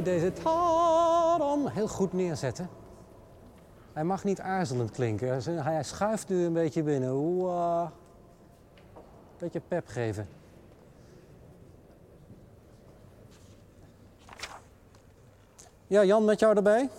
Deze 0.05 0.33
tadam 0.33 1.67
heel 1.67 1.87
goed 1.87 2.13
neerzetten? 2.13 2.69
Hij 3.93 4.03
mag 4.03 4.23
niet 4.23 4.39
aarzelend 4.39 4.91
klinken. 4.91 5.43
Hij- 5.63 5.83
schuift 5.83 6.29
u 6.29 6.45
een 6.45 6.53
beetje 6.53 6.83
binnen. 6.83 7.09
Een 7.09 7.89
beetje 9.37 9.61
pep 9.67 9.87
geven. 9.87 10.27
Ja, 15.87 16.03
Jan, 16.03 16.25
met 16.25 16.39
jou 16.39 16.55
erbij? 16.55 16.89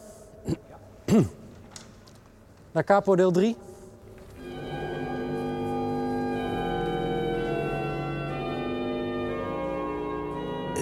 Naar 2.73 2.85
capo 2.85 3.17
deel 3.17 3.31
3. 3.31 3.57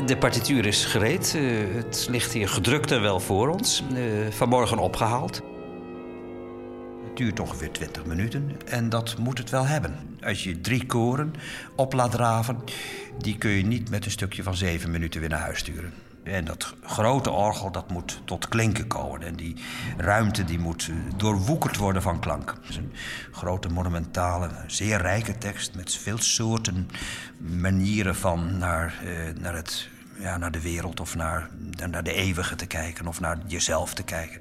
De 0.07 0.17
partituur 0.17 0.67
is 0.67 0.85
gereed. 0.85 1.35
Eh, 1.35 1.75
het 1.75 2.07
ligt 2.11 2.33
hier 2.33 2.49
gedrukt 2.49 2.91
en 2.91 3.01
wel 3.01 3.21
voor 3.21 3.49
ons. 3.49 3.83
Eh, 3.95 4.03
vanmorgen 4.31 4.79
opgehaald. 4.79 5.43
Het 7.05 7.17
duurt 7.17 7.41
ongeveer 7.41 7.71
20 7.71 8.05
minuten 8.05 8.51
en 8.67 8.89
dat 8.89 9.19
moet 9.19 9.39
het 9.39 9.51
wel 9.51 9.67
hebben. 9.67 9.97
Als 10.23 10.45
je 10.45 10.61
drie 10.61 10.87
koren 10.87 11.35
op 11.77 11.93
laat 11.93 12.11
draven, 12.11 12.59
die 13.19 13.39
kun 13.39 13.51
je 13.51 13.67
niet 13.67 13.91
met 13.91 14.05
een 14.05 14.11
stukje 14.11 14.43
van 14.43 14.55
zeven 14.55 14.91
minuten 14.91 15.21
weer 15.21 15.29
naar 15.29 15.41
huis 15.41 15.59
sturen. 15.59 15.93
En 16.23 16.45
dat 16.45 16.75
grote 16.83 17.31
orgel, 17.31 17.71
dat 17.71 17.91
moet 17.91 18.21
tot 18.25 18.49
klinken 18.49 18.87
komen. 18.87 19.23
En 19.23 19.37
die 19.37 19.57
ruimte 19.97 20.45
die 20.45 20.59
moet 20.59 20.89
eh, 20.91 20.95
doorwoekerd 21.17 21.77
worden 21.77 22.03
van 22.03 22.21
klank. 22.21 22.55
Het 22.61 22.69
is 22.69 22.77
een 22.77 22.93
grote, 23.33 23.69
monumentale, 23.69 24.51
zeer 24.67 25.01
rijke 25.01 25.39
tekst... 25.39 25.75
met 25.75 25.97
veel 25.97 26.19
soorten 26.19 26.89
manieren 27.39 28.17
van 28.17 28.59
naar, 28.59 29.03
naar, 29.41 29.55
het, 29.55 29.93
ja, 30.25 30.37
naar 30.37 30.51
de 30.51 30.61
wereld... 30.61 31.01
of 31.01 31.15
naar, 31.15 31.51
naar 31.91 32.03
de 32.03 32.13
eeuwige 32.13 32.57
te 32.57 32.67
kijken 32.67 33.07
of 33.07 33.21
naar 33.21 33.39
jezelf 33.47 33.95
te 33.95 34.03
kijken. 34.03 34.41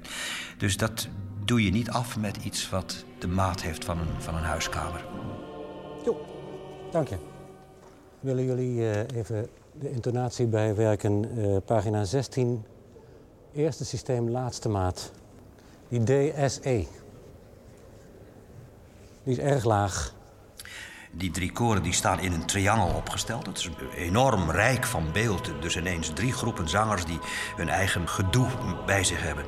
Dus 0.58 0.76
dat 0.76 1.08
doe 1.44 1.64
je 1.64 1.70
niet 1.70 1.90
af 1.90 2.16
met 2.16 2.36
iets 2.36 2.70
wat 2.70 3.04
de 3.18 3.28
maat 3.28 3.62
heeft 3.62 3.84
van 3.84 3.98
een, 3.98 4.22
van 4.22 4.34
een 4.34 4.42
huiskamer. 4.42 5.04
Jo, 6.04 6.26
dank 6.90 7.08
je. 7.08 7.16
Willen 8.20 8.44
jullie 8.44 8.90
eh, 8.90 9.18
even 9.18 9.48
de 9.72 9.90
intonatie 9.90 10.46
bijwerken? 10.46 11.36
Eh, 11.36 11.56
pagina 11.64 12.04
16, 12.04 12.64
eerste 13.52 13.84
systeem, 13.84 14.30
laatste 14.30 14.68
maat. 14.68 15.12
Die 15.88 16.02
DSE. 16.02 16.86
Die 19.22 19.32
is 19.32 19.38
erg 19.38 19.64
laag. 19.64 20.14
Die 21.16 21.30
drie 21.30 21.52
koren 21.52 21.82
die 21.82 21.92
staan 21.92 22.20
in 22.20 22.32
een 22.32 22.46
triangel 22.46 22.88
opgesteld. 22.88 23.46
Het 23.46 23.58
is 23.58 23.70
enorm 23.96 24.50
rijk 24.50 24.86
van 24.86 25.12
beeld. 25.12 25.50
Dus 25.60 25.76
ineens 25.76 26.10
drie 26.14 26.32
groepen 26.32 26.68
zangers 26.68 27.04
die 27.04 27.18
hun 27.56 27.68
eigen 27.68 28.08
gedoe 28.08 28.46
bij 28.86 29.04
zich 29.04 29.22
hebben. 29.22 29.44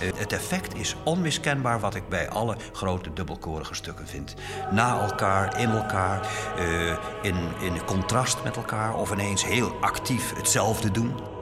Eh, 0.00 0.08
Het 0.16 0.32
effect 0.32 0.74
is 0.74 0.96
onmiskenbaar 1.04 1.80
wat 1.80 1.94
ik 1.94 2.08
bij 2.08 2.28
alle 2.28 2.56
grote 2.72 3.12
dubbelkorige 3.12 3.74
stukken 3.74 4.06
vind. 4.06 4.34
Na 4.70 5.00
elkaar, 5.00 5.60
in 5.60 5.70
elkaar, 5.70 6.28
eh, 6.56 6.96
in, 7.22 7.36
in 7.60 7.84
contrast 7.84 8.42
met 8.44 8.56
elkaar... 8.56 8.94
of 8.94 9.12
ineens 9.12 9.44
heel 9.44 9.76
actief 9.80 10.34
hetzelfde 10.36 10.90
doen. 10.90 11.35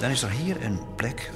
Dan 0.00 0.10
is 0.10 0.22
er 0.22 0.30
hier 0.30 0.64
een 0.64 0.80
plek 0.96 1.30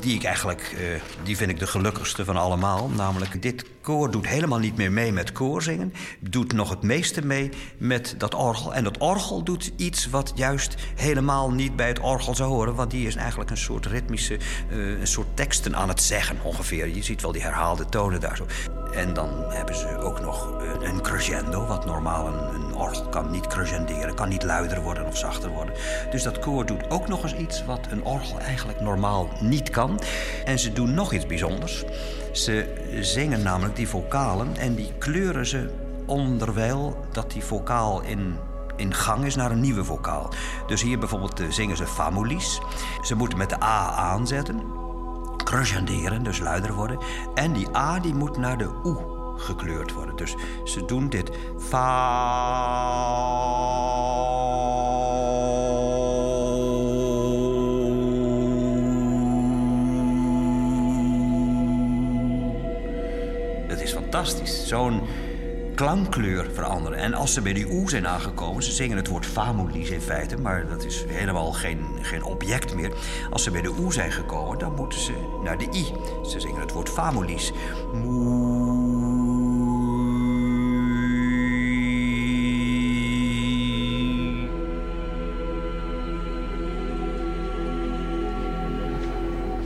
die 0.00 0.14
ik 0.14 0.24
eigenlijk, 0.24 0.76
eh, 0.78 1.00
die 1.22 1.36
vind 1.36 1.50
ik 1.50 1.58
de 1.58 1.66
gelukkigste 1.66 2.24
van 2.24 2.36
allemaal. 2.36 2.88
Namelijk, 2.88 3.42
dit 3.42 3.64
koor 3.80 4.10
doet 4.10 4.26
helemaal 4.26 4.58
niet 4.58 4.76
meer 4.76 4.92
mee 4.92 5.12
met 5.12 5.32
koorzingen. 5.32 5.92
Doet 6.20 6.52
nog 6.52 6.70
het 6.70 6.82
meeste 6.82 7.26
mee 7.26 7.50
met 7.78 8.14
dat 8.18 8.34
orgel. 8.34 8.74
En 8.74 8.84
dat 8.84 8.98
orgel 8.98 9.42
doet 9.42 9.72
iets 9.76 10.10
wat 10.10 10.32
juist 10.34 10.74
helemaal 10.94 11.50
niet 11.50 11.76
bij 11.76 11.88
het 11.88 11.98
orgel 11.98 12.34
zou 12.34 12.50
horen. 12.50 12.74
Want 12.74 12.90
die 12.90 13.06
is 13.06 13.14
eigenlijk 13.14 13.50
een 13.50 13.56
soort 13.56 13.86
ritmische, 13.86 14.38
eh, 14.70 15.00
een 15.00 15.06
soort 15.06 15.36
teksten 15.36 15.76
aan 15.76 15.88
het 15.88 16.02
zeggen 16.02 16.36
ongeveer. 16.42 16.88
Je 16.88 17.02
ziet 17.02 17.22
wel 17.22 17.32
die 17.32 17.42
herhaalde 17.42 17.84
tonen 17.84 18.20
daar 18.20 18.36
zo. 18.36 18.46
En 18.92 19.14
dan 19.14 19.44
hebben 19.48 19.74
ze 19.74 19.98
ook 19.98 20.20
nog 20.20 20.52
een, 20.80 21.00
crescendo, 21.02 21.66
wat 21.66 21.86
normaal 21.86 22.26
een, 22.26 22.54
een 22.54 22.74
orgel 22.74 23.08
kan 23.08 23.30
niet 23.30 23.46
crescenderen, 23.46 24.14
kan 24.14 24.28
niet 24.28 24.42
luider 24.42 24.82
worden 24.82 25.06
of 25.06 25.16
zachter 25.18 25.50
worden. 25.50 25.74
Dus 26.10 26.22
dat 26.22 26.38
koor 26.38 26.66
doet 26.66 26.90
ook 26.90 27.08
nog 27.08 27.22
eens 27.22 27.34
iets 27.34 27.64
wat 27.64 27.86
een 27.90 27.99
orgel 28.04 28.38
eigenlijk 28.38 28.80
normaal 28.80 29.28
niet 29.40 29.70
kan. 29.70 30.00
En 30.44 30.58
ze 30.58 30.72
doen 30.72 30.94
nog 30.94 31.12
iets 31.12 31.26
bijzonders. 31.26 31.84
Ze 32.32 32.74
zingen 33.00 33.42
namelijk 33.42 33.76
die 33.76 33.88
vocalen 33.88 34.56
en 34.56 34.74
die 34.74 34.92
kleuren 34.98 35.46
ze 35.46 35.70
onderwijl 36.06 37.04
dat 37.12 37.30
die 37.30 37.44
vocaal 37.44 38.02
in 38.02 38.36
in 38.76 38.94
gang 38.94 39.24
is 39.24 39.34
naar 39.34 39.50
een 39.50 39.60
nieuwe 39.60 39.84
vocaal. 39.84 40.30
Dus 40.66 40.82
hier 40.82 40.98
bijvoorbeeld 40.98 41.40
eh, 41.40 41.50
zingen 41.50 41.76
ze 41.76 41.86
famulies. 41.86 42.60
Ze 43.02 43.14
moeten 43.14 43.38
met 43.38 43.48
de 43.48 43.62
A 43.62 43.90
aanzetten 43.92 44.62
crescenderen, 45.44 46.22
dus 46.22 46.38
luider 46.38 46.72
worden. 46.72 46.98
En 47.34 47.52
die 47.52 47.76
A 47.76 47.98
die 47.98 48.14
moet 48.14 48.36
naar 48.36 48.58
de 48.58 48.70
oe 48.84 49.20
gekleurd 49.36 49.92
worden. 49.92 50.16
Dus 50.16 50.34
ze 50.64 50.84
doen 50.84 51.08
dit 51.08 51.30
fa. 51.58 51.88
Fantastisch. 64.10 64.68
Zo'n 64.68 65.00
klankkleur 65.74 66.46
veranderen. 66.52 66.98
En 66.98 67.14
als 67.14 67.32
ze 67.32 67.40
bij 67.40 67.52
die 67.52 67.70
oe 67.70 67.90
zijn 67.90 68.06
aangekomen, 68.06 68.62
ze 68.62 68.72
zingen 68.72 68.96
het 68.96 69.08
woord 69.08 69.26
famulies 69.26 69.90
in 69.90 70.00
feite, 70.00 70.36
maar 70.36 70.68
dat 70.68 70.84
is 70.84 71.04
helemaal 71.08 71.52
geen, 71.52 71.84
geen 72.00 72.22
object 72.24 72.74
meer. 72.74 72.92
Als 73.30 73.42
ze 73.42 73.50
bij 73.50 73.62
de 73.62 73.74
oe 73.78 73.92
zijn 73.92 74.12
gekomen, 74.12 74.58
dan 74.58 74.74
moeten 74.74 75.00
ze 75.00 75.12
naar 75.44 75.58
de 75.58 75.68
i. 75.74 75.84
Ze 76.28 76.40
zingen 76.40 76.60
het 76.60 76.72
woord 76.72 76.88
famulies. 76.88 77.52
Moe. 77.92 78.98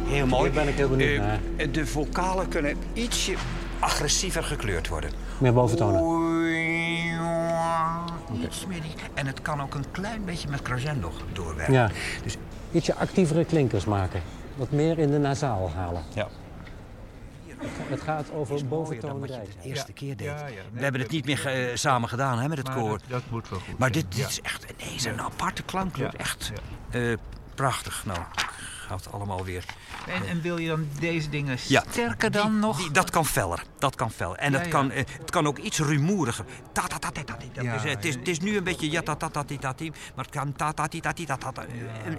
Heel 0.07 0.27
mooi. 0.27 0.43
Hier 0.43 0.53
ben 0.53 0.69
ik 0.69 0.75
heel 0.75 0.89
benieuwd 0.89 1.19
Eh, 1.19 1.27
naar. 1.27 1.71
De 1.73 1.87
vocalen 1.87 2.49
kunnen 2.49 2.77
ietsje 2.93 3.35
agressiever 3.85 4.43
gekleurd 4.45 4.89
worden. 4.89 5.11
Meer 5.39 5.53
boventonen. 5.53 6.01
Iets 8.43 8.67
meer 8.67 8.83
die- 8.83 8.95
En 9.15 9.27
het 9.27 9.43
kan 9.43 9.63
ook 9.63 9.75
een 9.75 9.85
klein 9.91 10.25
beetje 10.25 10.49
met 10.49 10.63
crescendo 10.63 11.13
doorwerken. 11.33 11.75
Ja. 11.75 11.91
Dus 12.23 12.37
Ietsje 12.73 12.95
actievere 12.95 13.45
klinkers 13.45 13.85
maken. 13.85 14.23
Wat 14.57 14.71
meer 14.71 14.99
in 14.99 15.11
de 15.11 15.19
nasaal 15.19 15.71
halen. 15.75 16.03
ja. 16.15 16.29
Het 17.89 18.01
gaat 18.01 18.33
over 18.33 18.67
boventonen 18.67 19.21
wat 19.21 19.29
je 19.29 19.41
de 19.63 19.69
eerste 19.69 19.93
keer 19.93 20.17
deed. 20.17 20.27
Ja, 20.27 20.37
ja. 20.37 20.45
Nee, 20.47 20.63
We 20.73 20.83
hebben 20.83 21.01
het 21.01 21.11
niet 21.11 21.25
meer 21.25 21.47
eh, 21.47 21.77
samen 21.77 22.09
gedaan 22.09 22.39
hè, 22.39 22.49
met 22.49 22.59
het 22.59 22.71
koor. 22.71 22.89
dat, 22.89 23.03
dat 23.09 23.23
moet 23.31 23.49
wel 23.49 23.59
goed 23.59 23.79
Maar 23.79 23.91
dit, 23.91 24.05
is 24.19 24.41
echt 24.41 24.67
ineens 24.79 25.05
een 25.05 25.21
aparte 25.21 25.63
klankkleur. 25.63 26.11
Ja. 26.13 26.19
Echt 26.19 26.53
Ja. 26.91 26.99
eh, 27.01 27.17
prachtig. 27.55 28.03
Nou, 28.07 28.19
gaat 28.85 29.13
allemaal 29.13 29.45
weer. 29.45 29.65
En, 30.09 30.29
en 30.29 30.41
wil 30.41 30.59
je 30.59 30.69
dan 30.69 30.89
deze 31.01 31.29
dingen 31.29 31.57
Ja, 31.67 31.85
sterker 31.91 32.31
die- 32.31 32.41
dan 32.41 32.59
nog? 32.59 32.77
die- 32.79 32.91
dat 32.91 33.11
kan 33.11 33.27
feller. 33.27 33.63
Dat 33.79 33.95
kan 33.95 34.11
feller. 34.11 34.37
En 34.37 34.53
Ja, 34.53 34.57
het, 34.57 34.67
ja. 34.67 34.73
kan, 34.73 34.91
eh, 34.91 35.05
het 35.19 35.31
kan 35.31 35.47
ook 35.47 35.59
iets 35.59 35.79
rumoeriger. 35.79 36.45
Ta 36.73 36.83
ta 36.87 36.99
ta 36.99 37.11
ta 37.11 37.23
ta. 37.25 37.35
Dus, 37.63 37.85
eh, 37.85 37.91
het, 37.91 38.05
is, 38.05 38.15
het 38.15 38.29
is 38.29 38.41
nu 38.41 38.57
een 38.57 38.65
beetje 38.65 38.91
ja 38.91 39.03
ta 39.03 39.15
ta 39.17 39.29
ta 39.29 39.45
ta 39.45 39.75
maar 40.15 40.25
het 40.25 40.31
kan 40.31 40.53
ta 40.53 40.73
ta 40.73 40.89
ta 40.89 41.13
ta 41.13 41.37
ta. 41.37 41.53
ta. 41.53 41.65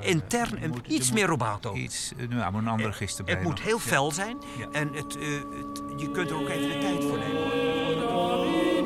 Intern, 0.01 0.63
een, 0.63 0.69
moet- 0.69 0.87
iets 0.87 1.11
meer 1.11 1.25
rubato. 1.27 1.73
Iets, 1.73 2.11
eh, 2.17 2.27
nou, 2.27 2.55
een 2.55 2.67
andere 2.67 2.93
gist 2.93 3.17
erbij 3.17 3.33
Het 3.33 3.43
moet 3.43 3.61
heel 3.61 3.79
fel 3.79 4.11
zijn 4.11 4.37
en 4.71 4.93
eh, 4.93 5.01
het, 5.01 5.13
je 5.97 6.09
kunt 6.13 6.29
er 6.29 6.35
ook 6.35 6.49
even 6.49 6.69
de 6.69 6.77
tijd 6.77 7.03
voor 7.03 7.17
nemen. 7.17 8.84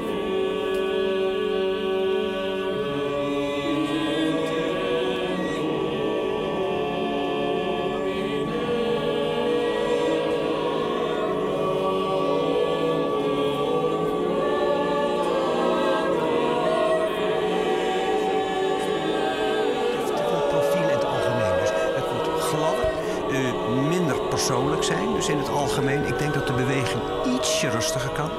Minder 23.89 24.19
persoonlijk 24.29 24.83
zijn. 24.83 25.13
Dus 25.13 25.29
in 25.29 25.37
het 25.37 25.49
algemeen, 25.49 26.05
ik 26.07 26.19
denk 26.19 26.33
dat 26.33 26.47
de 26.47 26.53
beweging 26.53 27.01
ietsje 27.25 27.69
rustiger 27.69 28.09
kan. 28.09 28.29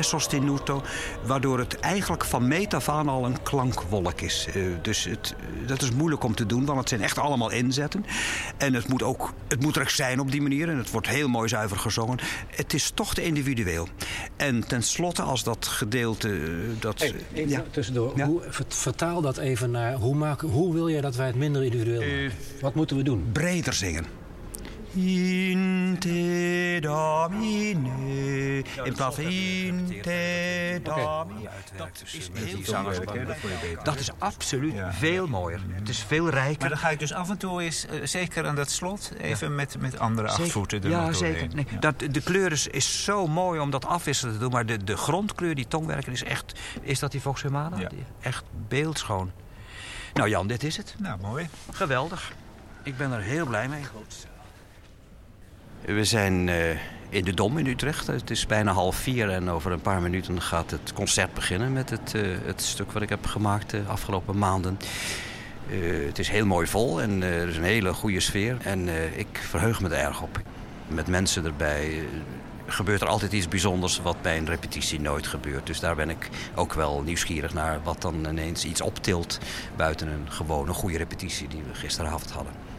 Sostenuto, 0.00 0.82
waardoor 1.26 1.58
het 1.58 1.80
eigenlijk 1.80 2.24
van 2.24 2.48
meet 2.48 2.74
af 2.74 2.88
aan 2.88 3.08
al 3.08 3.24
een 3.24 3.42
klankwolk 3.42 4.20
is. 4.20 4.46
Eh, 4.54 4.62
dus 4.82 5.04
het, 5.04 5.34
dat 5.66 5.82
is 5.82 5.90
moeilijk 5.90 6.24
om 6.24 6.34
te 6.34 6.46
doen, 6.46 6.64
want 6.64 6.78
het 6.78 6.88
zijn 6.88 7.02
echt 7.02 7.18
allemaal 7.18 7.50
inzetten. 7.50 8.04
En 8.56 8.74
het 8.74 8.88
moet 8.88 9.02
ook 9.02 9.32
het 9.48 9.62
moet 9.62 9.76
er 9.76 9.90
zijn 9.90 10.20
op 10.20 10.30
die 10.30 10.42
manier. 10.42 10.68
En 10.68 10.76
het 10.76 10.90
wordt 10.90 11.08
heel 11.08 11.28
mooi 11.28 11.48
zuiver 11.48 11.76
gezongen. 11.78 12.18
Het 12.50 12.74
is 12.74 12.90
toch 12.94 13.14
te 13.14 13.22
individueel. 13.22 13.88
En 14.36 14.66
tenslotte, 14.66 15.22
als 15.22 15.42
dat 15.44 15.66
gedeelte... 15.66 16.28
eh, 16.28 16.40
Dat, 16.80 16.98
Hey, 16.98 17.14
even 17.32 17.50
ja. 17.50 17.64
tussendoor. 17.70 18.12
Ja. 18.16 18.26
Hoe, 18.26 18.40
vert- 18.48 18.74
vertaal 18.74 19.20
dat 19.20 19.36
even 19.38 19.70
naar... 19.70 19.94
Hoe, 19.94 20.14
maken, 20.14 20.48
hoe 20.48 20.72
wil 20.72 20.90
jij 20.90 21.00
dat 21.00 21.16
wij 21.16 21.26
het 21.26 21.36
minder 21.36 21.64
individueel 21.64 22.00
maken? 22.00 22.24
Eh, 22.24 22.30
Wat 22.60 22.74
moeten 22.74 22.96
we 22.96 23.02
doen? 23.02 23.28
breder 23.32 23.72
zingen. 23.72 24.04
In 24.94 25.96
te 25.98 26.78
damine. 26.80 27.88
In 28.84 28.94
plaats 28.94 29.16
van 29.16 29.24
in 29.24 29.98
te 30.02 30.80
damine. 30.82 31.48
Dat 31.76 32.02
is 32.04 32.30
heel 32.34 32.62
veel 32.62 33.82
Dat 33.82 33.98
is 33.98 34.10
absoluut 34.18 34.74
veel 34.90 35.26
mooier. 35.26 35.60
Het 35.72 35.88
is 35.88 35.98
veel 36.02 36.28
rijker. 36.28 36.60
Maar 36.60 36.68
dan 36.68 36.78
ga 36.78 36.90
ik 36.90 36.98
dus 36.98 37.12
af 37.12 37.30
en 37.30 37.38
toe 37.38 37.62
eens, 37.62 37.86
eh, 37.86 38.00
zeker 38.04 38.46
aan 38.46 38.54
dat 38.54 38.70
slot, 38.70 39.12
even 39.20 39.54
met, 39.54 39.76
met 39.80 39.98
andere 39.98 40.28
Zeker. 40.28 40.42
achtvoeten 40.44 40.82
er 40.82 40.90
Ja, 40.90 41.06
nog 41.06 41.16
zeker. 41.16 41.32
doorheen. 41.32 41.54
Nee, 41.54 41.66
Ja. 41.70 41.78
dat, 41.78 41.98
de 42.14 42.22
kleur 42.22 42.52
is, 42.52 42.66
is 42.66 43.04
zo 43.04 43.26
mooi 43.26 43.60
om 43.60 43.70
dat 43.70 43.84
afwisselen 43.86 44.34
te 44.34 44.40
doen. 44.40 44.50
Maar 44.50 44.66
de, 44.66 44.84
de 44.84 44.96
grondkleur, 44.96 45.54
die 45.54 45.68
tongwerken, 45.68 46.12
is 46.12 46.22
echt... 46.24 46.58
Is 46.82 46.98
dat 46.98 47.12
die 47.12 47.20
Vox 47.20 47.42
Humana? 47.42 47.78
Ja. 47.78 47.88
Echt 48.20 48.44
beeldschoon. 48.68 49.30
Nou 50.14 50.28
Jan, 50.28 50.46
dit 50.46 50.62
is 50.62 50.76
het. 50.76 50.94
Nou, 50.98 51.20
mooi. 51.20 51.48
Geweldig. 51.72 52.32
Ik 52.82 52.96
ben 52.96 53.12
er 53.12 53.20
heel 53.20 53.46
blij 53.46 53.68
mee. 53.68 53.82
We 55.94 56.04
zijn 56.04 56.48
eh, 56.48 56.70
in 57.08 57.24
de 57.24 57.34
Dom 57.34 57.58
in 57.58 57.66
Utrecht. 57.66 58.06
Het 58.06 58.30
is 58.30 58.46
bijna 58.46 58.72
half 58.72 58.96
vier 58.96 59.30
en 59.30 59.48
over 59.48 59.72
een 59.72 59.80
paar 59.80 60.02
minuten 60.02 60.42
gaat 60.42 60.70
het 60.70 60.92
concert 60.92 61.34
beginnen... 61.34 61.72
met 61.72 61.90
het, 61.90 62.14
eh, 62.14 62.22
het 62.44 62.62
stuk 62.62 62.92
wat 62.92 63.02
ik 63.02 63.08
heb 63.08 63.26
gemaakt 63.26 63.70
de 63.70 63.82
afgelopen 63.86 64.38
maanden. 64.38 64.78
Eh, 65.70 66.06
het 66.06 66.18
is 66.18 66.28
heel 66.28 66.46
mooi 66.46 66.66
vol 66.66 67.02
en 67.02 67.22
er 67.22 67.48
is 67.48 67.56
een 67.56 67.62
hele 67.62 67.92
goede 67.92 68.20
sfeer. 68.20 68.56
En 68.62 68.88
ik 69.18 69.40
verheug 69.48 69.80
me 69.80 69.88
er 69.88 70.04
erg 70.06 70.22
op. 70.22 70.40
Met 70.88 71.06
mensen 71.06 71.44
erbij 71.44 72.02
gebeurt 72.66 73.00
er 73.00 73.08
altijd 73.08 73.32
iets 73.32 73.48
bijzonders... 73.48 74.00
wat 74.02 74.22
bij 74.22 74.36
een 74.38 74.46
repetitie 74.46 75.00
nooit 75.00 75.26
gebeurt. 75.26 75.66
Dus 75.66 75.80
daar 75.80 75.96
ben 75.96 76.10
ik 76.10 76.28
ook 76.54 76.74
wel 76.74 77.02
nieuwsgierig 77.02 77.54
naar... 77.54 77.80
wat 77.82 78.02
dan 78.02 78.26
ineens 78.28 78.64
iets 78.64 78.80
optilt 78.80 79.38
buiten 79.76 80.08
een 80.08 80.32
gewone 80.32 80.72
goede 80.72 80.96
repetitie... 80.96 81.48
die 81.48 81.62
we 81.62 81.74
gisteravond 81.74 82.30
hadden. 82.30 82.69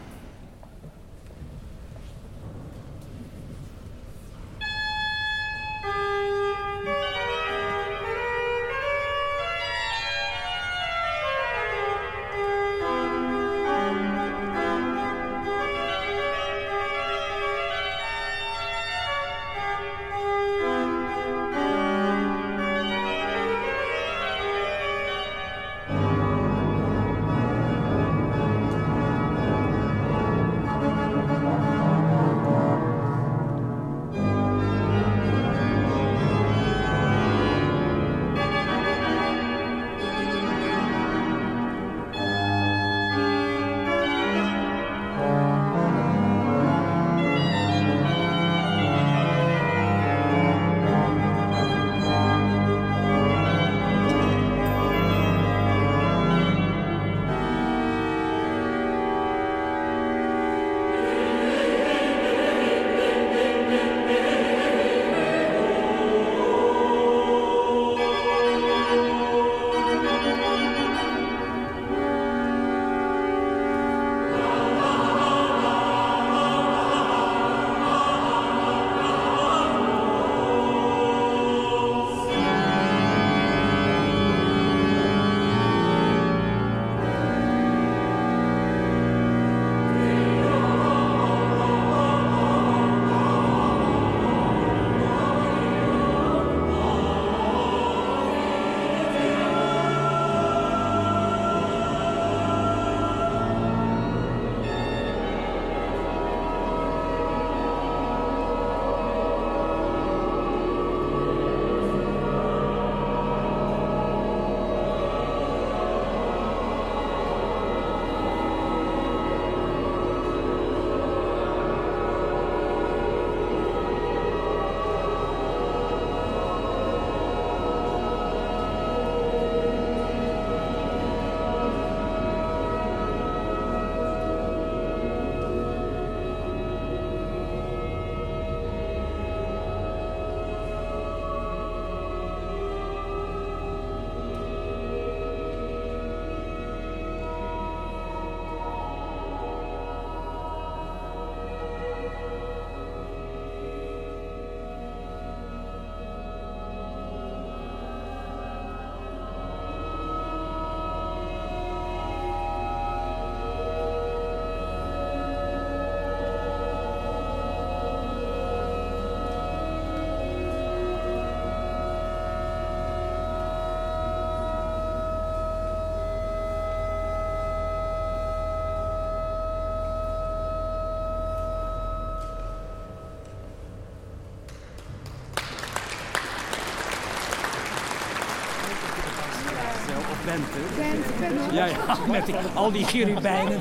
Ja, 191.52 191.64
ja, 191.64 191.76
met 192.12 192.26
die- 192.26 192.34
al 192.54 192.72
die 192.72 192.84
cherubijnen. 192.84 193.60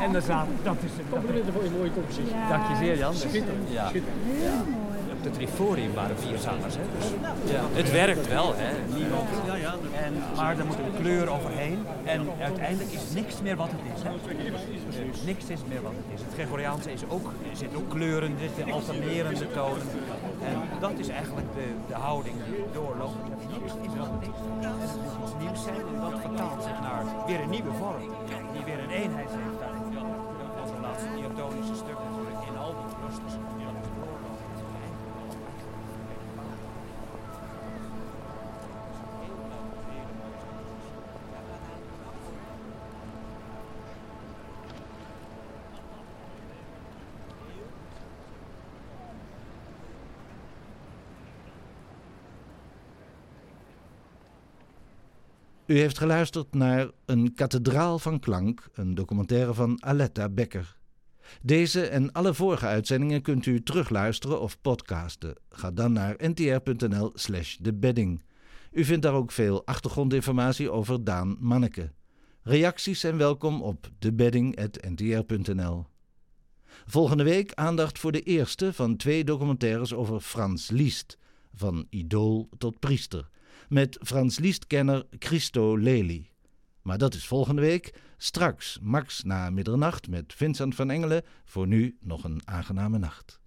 En 0.00 0.12
dan 0.12 0.22
staat, 0.22 0.46
dat 0.62 0.76
is 0.84 0.90
het. 0.96 1.10
Dat 1.10 1.22
is 1.62 1.66
een 1.66 1.72
mooie, 1.78 1.92
compositie. 1.92 2.32
Dank 2.48 2.68
je 2.68 2.76
zeer, 2.84 2.96
Jan. 2.96 3.14
Schitterend. 3.14 3.68
Ja. 3.70 3.88
Schitterend. 3.88 4.22
het 5.22 5.34
Triforium 5.34 5.94
waren 5.94 6.18
vier 6.18 6.38
zangers. 6.38 6.74
Hè? 6.74 6.80
Dus 6.94 7.06
het 7.72 7.90
werkt 7.90 8.28
wel, 8.28 8.54
hè? 8.56 8.70
Niemand. 8.96 9.28
En, 10.04 10.12
maar 10.36 10.58
er 10.58 10.64
moet 10.66 10.76
een 10.76 11.00
kleur 11.00 11.28
overheen. 11.30 11.86
En 12.04 12.28
uiteindelijk 12.40 12.90
is 12.92 13.00
niks 13.14 13.34
meer 13.42 13.56
wat 13.56 13.68
het 13.70 13.80
is. 13.96 14.02
Hè? 14.02 14.10
Niks 15.24 15.44
is 15.44 15.58
meer 15.68 15.82
wat 15.82 15.92
het 15.96 16.14
is. 16.14 16.20
Het 16.24 16.34
Gregoriaanse 16.34 16.92
is 16.92 17.00
ook, 17.08 17.26
er 17.50 17.56
zitten 17.56 17.78
ook 17.78 17.88
kleuren, 17.88 18.30
er 18.42 18.50
zitten 18.56 18.72
alternerende 18.74 19.50
tonen. 19.52 19.86
En 20.42 20.80
dat 20.80 20.98
is 20.98 21.08
eigenlijk 21.08 21.54
de, 21.54 21.74
de 21.86 21.94
houding 21.94 22.36
wat 22.72 23.10
het 25.02 25.18
moet 25.18 25.38
nieuws 25.40 25.62
zijn 25.62 25.86
en 25.94 26.00
dat 26.00 26.20
vertaalt 26.20 26.62
zich 26.62 26.80
naar 26.80 27.04
weer 27.26 27.40
een 27.40 27.50
nieuwe 27.50 27.72
vorm. 27.72 28.02
Die 28.52 28.64
weer 28.64 28.78
een 28.78 28.90
eenheid 28.90 29.30
heeft 29.30 29.67
U 55.78 55.80
heeft 55.80 55.98
geluisterd 55.98 56.54
naar 56.54 56.90
Een 57.04 57.34
kathedraal 57.34 57.98
van 57.98 58.20
klank, 58.20 58.68
een 58.74 58.94
documentaire 58.94 59.54
van 59.54 59.82
Aletta 59.84 60.28
Becker. 60.28 60.76
Deze 61.42 61.86
en 61.86 62.12
alle 62.12 62.34
vorige 62.34 62.66
uitzendingen 62.66 63.22
kunt 63.22 63.46
u 63.46 63.62
terugluisteren 63.62 64.40
of 64.40 64.60
podcasten. 64.60 65.34
Ga 65.50 65.70
dan 65.70 65.92
naar 65.92 66.16
ntr.nl/slash 66.28 67.56
de 67.56 67.74
bedding. 67.74 68.22
U 68.72 68.84
vindt 68.84 69.02
daar 69.02 69.14
ook 69.14 69.32
veel 69.32 69.66
achtergrondinformatie 69.66 70.70
over 70.70 71.04
Daan 71.04 71.36
Manneke. 71.40 71.92
Reacties 72.42 73.00
zijn 73.00 73.16
welkom 73.16 73.62
op 73.62 73.90
debedding.ntr.nl. 73.98 75.86
Volgende 76.86 77.24
week 77.24 77.52
aandacht 77.54 77.98
voor 77.98 78.12
de 78.12 78.22
eerste 78.22 78.72
van 78.72 78.96
twee 78.96 79.24
documentaires 79.24 79.94
over 79.94 80.20
Frans 80.20 80.70
Liest, 80.70 81.18
van 81.54 81.86
idool 81.90 82.48
tot 82.58 82.78
priester, 82.78 83.28
met 83.68 83.98
Frans 84.02 84.38
Liest-kenner 84.38 85.06
Christo 85.18 85.76
Lely. 85.76 86.30
Maar 86.82 86.98
dat 86.98 87.14
is 87.14 87.26
volgende 87.26 87.60
week. 87.60 87.94
Straks 88.16 88.78
Max 88.82 89.22
na 89.22 89.50
middernacht 89.50 90.08
met 90.08 90.34
Vincent 90.36 90.74
van 90.74 90.90
Engelen. 90.90 91.22
Voor 91.44 91.66
nu 91.66 91.96
nog 92.00 92.24
een 92.24 92.40
aangename 92.44 92.98
nacht. 92.98 93.37